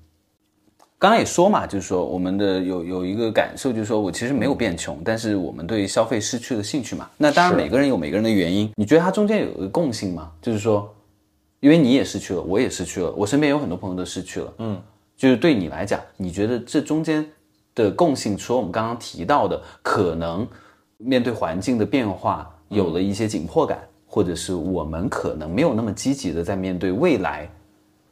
[1.04, 7.10] 刚刚也说嘛，就是说我们的有有一个感受，就是说我其实没有变穷，但是我们对消费失去了兴趣嘛。
[7.18, 10.32] 那当然每个人有每个人的原因，你觉得它中间有一个共性吗？
[10.40, 10.90] 就是说，
[11.60, 14.80] 因为你也失去了，我也失去了，我身边有很多朋友都失去了，嗯，
[15.14, 17.22] 就是对你来讲，你觉得这中间
[17.74, 20.48] 的共性，除了我们刚刚提到的，可能
[20.96, 27.46] 面对环境的变化有了一些紧迫感，或者是我们可能没有那么积极的在面对未来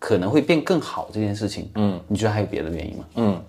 [0.03, 3.05] 可能会变更好这件事情，嗯，你觉得还有别的原因吗？
[3.14, 3.44] 嗯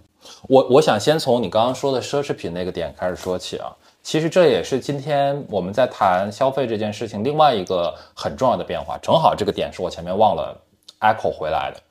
[0.47, 3.75] 我我想先从你刚刚说的奢侈品那个点开始说起啊。
[4.03, 8.99] 其实这也是今天我们在谈消费这件事情另外一个很重要的变化。
[8.99, 10.55] 正好这个点是我前面忘了
[10.99, 11.81] echo 回来的。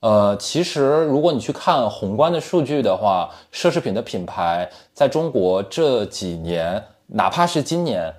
[0.00, 8.12] 呃，其实如果你去看宏观的数据的话，奢侈品的品牌在中国这几年，哪怕是今年，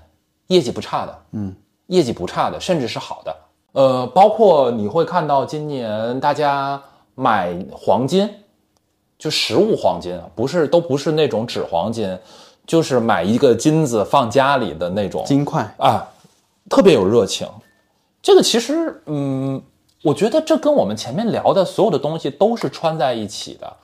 [0.47, 1.53] 业绩不差的，嗯，
[1.87, 3.35] 业绩不差的，甚至是好的。
[3.73, 6.81] 呃，包括你会看到今年大家
[7.15, 8.29] 买黄金，
[9.19, 12.17] 就实物黄金啊，不是都不是那种纸黄金，
[12.65, 16.07] 就是买一个金子放家里的那种金块，啊，
[16.69, 17.47] 特别有热情。
[18.21, 19.61] 这个其实，嗯，
[20.03, 23.77] 我觉得这跟我们前面聊的所有的东西都是穿在一起的。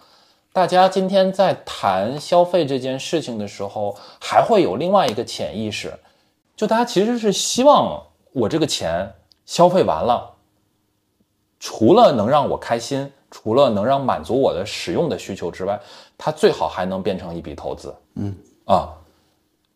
[0.54, 5.94] 大家今天在谈消费这件事情的时候，还会有另外一个潜意识，
[6.56, 9.12] 就大家其实是希望我这个钱
[9.50, 10.32] 消费完了，
[11.60, 15.82] 除了能让我开心，除了能让满足我的使用的需求之外，
[16.20, 17.92] 它最好还能变成一笔投资。
[18.14, 18.36] 嗯
[18.66, 18.94] 啊，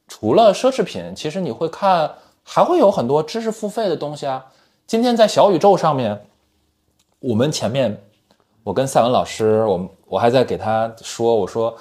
[0.07, 2.13] 除了奢侈品，其实你会看
[2.43, 4.45] 还会有很多知识付费的东西啊。
[4.86, 6.24] 今天在小宇宙上面，
[7.17, 7.99] 我们前面
[8.63, 11.76] 我跟赛文老师，我们我还在给他说，我说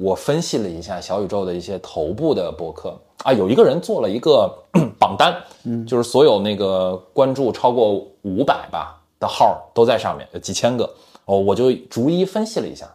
[0.00, 4.52] 我分析了一下小宇宙的一些头部的博客啊，有一个人做了一个
[4.98, 10.88] 榜单，嗯，就是所有那个关注超过五百吧的号都在上面，有几千个
[11.24, 12.86] 哦，我就逐一分析了一下，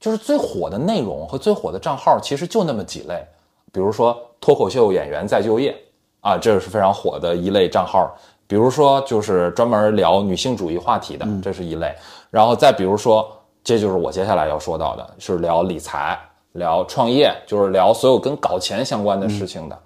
[0.00, 3.24] 就是最火的内容和最火的账号其实就那么几类，
[3.72, 5.76] 比如说脱口秀演员再就业
[6.20, 8.14] 啊，这是非常火的一类账号。
[8.46, 11.94] 比如说，就是专门聊女性主义话题的，这是一类。
[12.30, 13.30] 然后再比如说，
[13.62, 16.18] 这就是我接下来要说到的，是聊理财、
[16.58, 19.78] 聊创业，就是聊所有跟搞钱相关的事情的。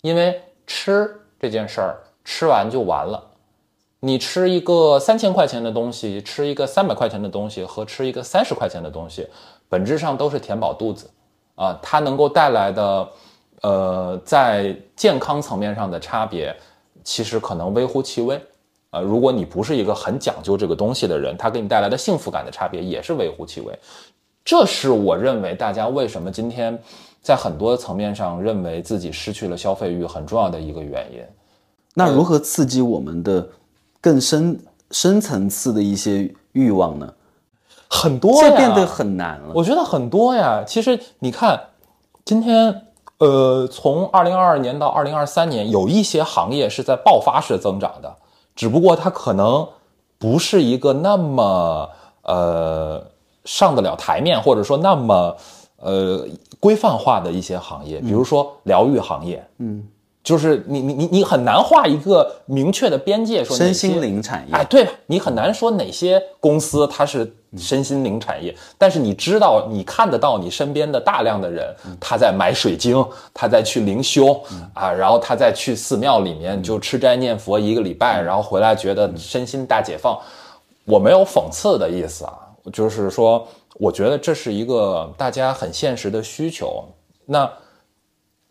[0.00, 3.22] 因为吃这件事儿，吃完就完了。
[4.00, 9.28] 你吃一个三千块钱的东西，吃一个三百块钱的东西，和吃一个三十块钱的东西，
[9.68, 11.10] 本质上都是填饱肚子
[11.54, 11.78] 啊。
[11.82, 13.08] 它能够带来的，
[13.62, 16.54] 呃，在健康层面上的差别。
[17.02, 18.40] 其实可能微乎其微，
[18.90, 23.78] 呃，如果你不是一个很讲究这个东西的人，它给你带来的幸福感的差别也是微乎其微。
[24.46, 26.78] 这是我认为大家为什么今天
[27.20, 31.20] 在很多层面上认为自己失去了消费欲很重要的一个原因。
[31.92, 33.46] 那如何刺激我们的
[34.00, 34.58] 更深
[34.92, 37.12] 深层次的一些欲望呢？
[37.88, 39.52] 很多呀，这变得很难了。
[39.54, 40.62] 我觉得很多呀。
[40.66, 41.60] 其实你看，
[42.24, 42.82] 今天。
[43.18, 48.14] 呃，从二零二二年到二零二三年，有一些行业是在爆发式增长的，
[48.54, 49.66] 只不过它可能
[50.18, 51.88] 不是一个那么
[52.24, 53.02] 呃
[53.46, 55.34] 上得了台面，或者说那么
[55.78, 56.26] 呃
[56.60, 59.82] 规范化的一些行业，比如说疗愈行业，嗯，
[60.22, 67.32] 就是你你你你很难画一个明确的边界，说身心灵产业，哎，对你很难说哪些公司它是。
[67.56, 74.38] 身心灵产业，但是你知道，你看得到你身边的大量的人，他在买水晶，他在去灵修
[74.74, 80.18] 啊，然后他在去寺庙里面就吃斋念佛一个礼拜，然后回来觉得身心大解放。
[80.84, 82.34] 我没有讽刺的意思啊，
[82.72, 86.84] 就是说，我觉得这是一个大家很现实的需求。
[87.24, 87.50] 那。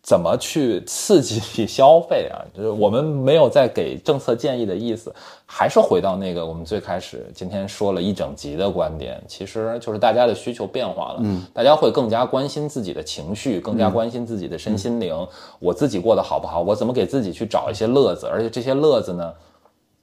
[0.08, 2.38] 怎么去刺激消费啊？
[2.56, 5.12] 就是我们没有在给政策建议的意思，
[5.48, 16.62] 还是回到那个我们最开始今天说了一整集的观点，其实就是大家的需求变化了，嗯，大家会更加关心自己的情绪，更加关心自己的身心灵，我自己过得好不好？
[16.62, 18.28] 我怎么给自己去找一些乐子？
[18.28, 19.34] 而且这些乐子呢？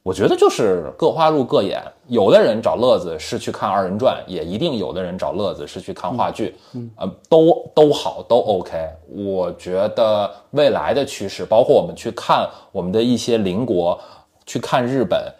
[0.02, 6.56] 我觉得就是各花入各眼，有的人找乐子是去看二人转，也一定有的人找乐子是去看话剧，
[6.96, 8.88] 呃，都都好，都 OK。
[9.08, 13.96] 我觉得未来的趋势，包括我们去看我们的一些邻国，
[14.44, 15.32] 去看日本，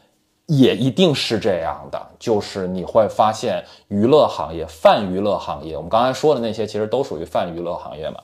[0.47, 2.01] 也一定是这样的。
[2.21, 8.21] 就是你会发现，娱乐行业、泛娱乐行业，我们刚才说的那些，其实都属于泛娱乐行业嘛，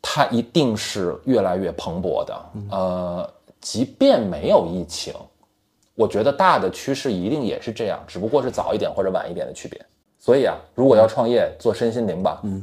[0.00, 2.34] 它一定是越来越蓬勃的。
[2.70, 3.30] 呃，
[3.60, 5.12] 即便没有疫情。
[6.00, 9.78] 我觉得大的趋势一定也是这样，只不过是早一点或者晚一点的区别。
[10.18, 12.40] 所以啊，如果要创业，做身心灵吧。
[12.42, 12.62] 嗯。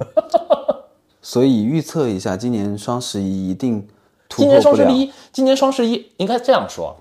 [1.21, 3.87] 所以预测一下，今年双十一一定
[4.27, 6.95] 突破今年双十一，今年双十一应该这样说，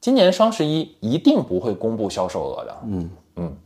[0.00, 2.76] 今年双十一一定不会公布销售额的。
[2.84, 3.56] 嗯嗯。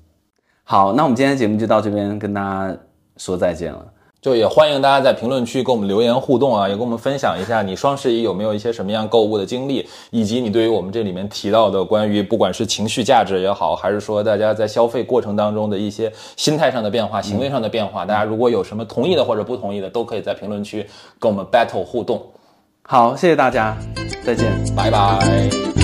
[0.62, 2.74] 好，那我们今天的节目就到这边，跟大家
[3.18, 3.92] 说再见了。
[4.24, 20.86] 就也欢迎大家在评论区跟我们留言互动啊，也跟我们分享一下你双十一有没有一些什么样购物的经历，以及你对于我们这里面提到的关于不管是情绪价值也好，还是说大家在消费过程当中的一些心态上的变化、行为上的变化，大家如果有什么同意的或者不同意的，都可以在评论区
[21.18, 22.22] 跟我们 battle 互动。
[22.80, 23.76] 好，谢谢大家，
[24.24, 24.50] 再见。
[24.74, 25.83] 拜拜。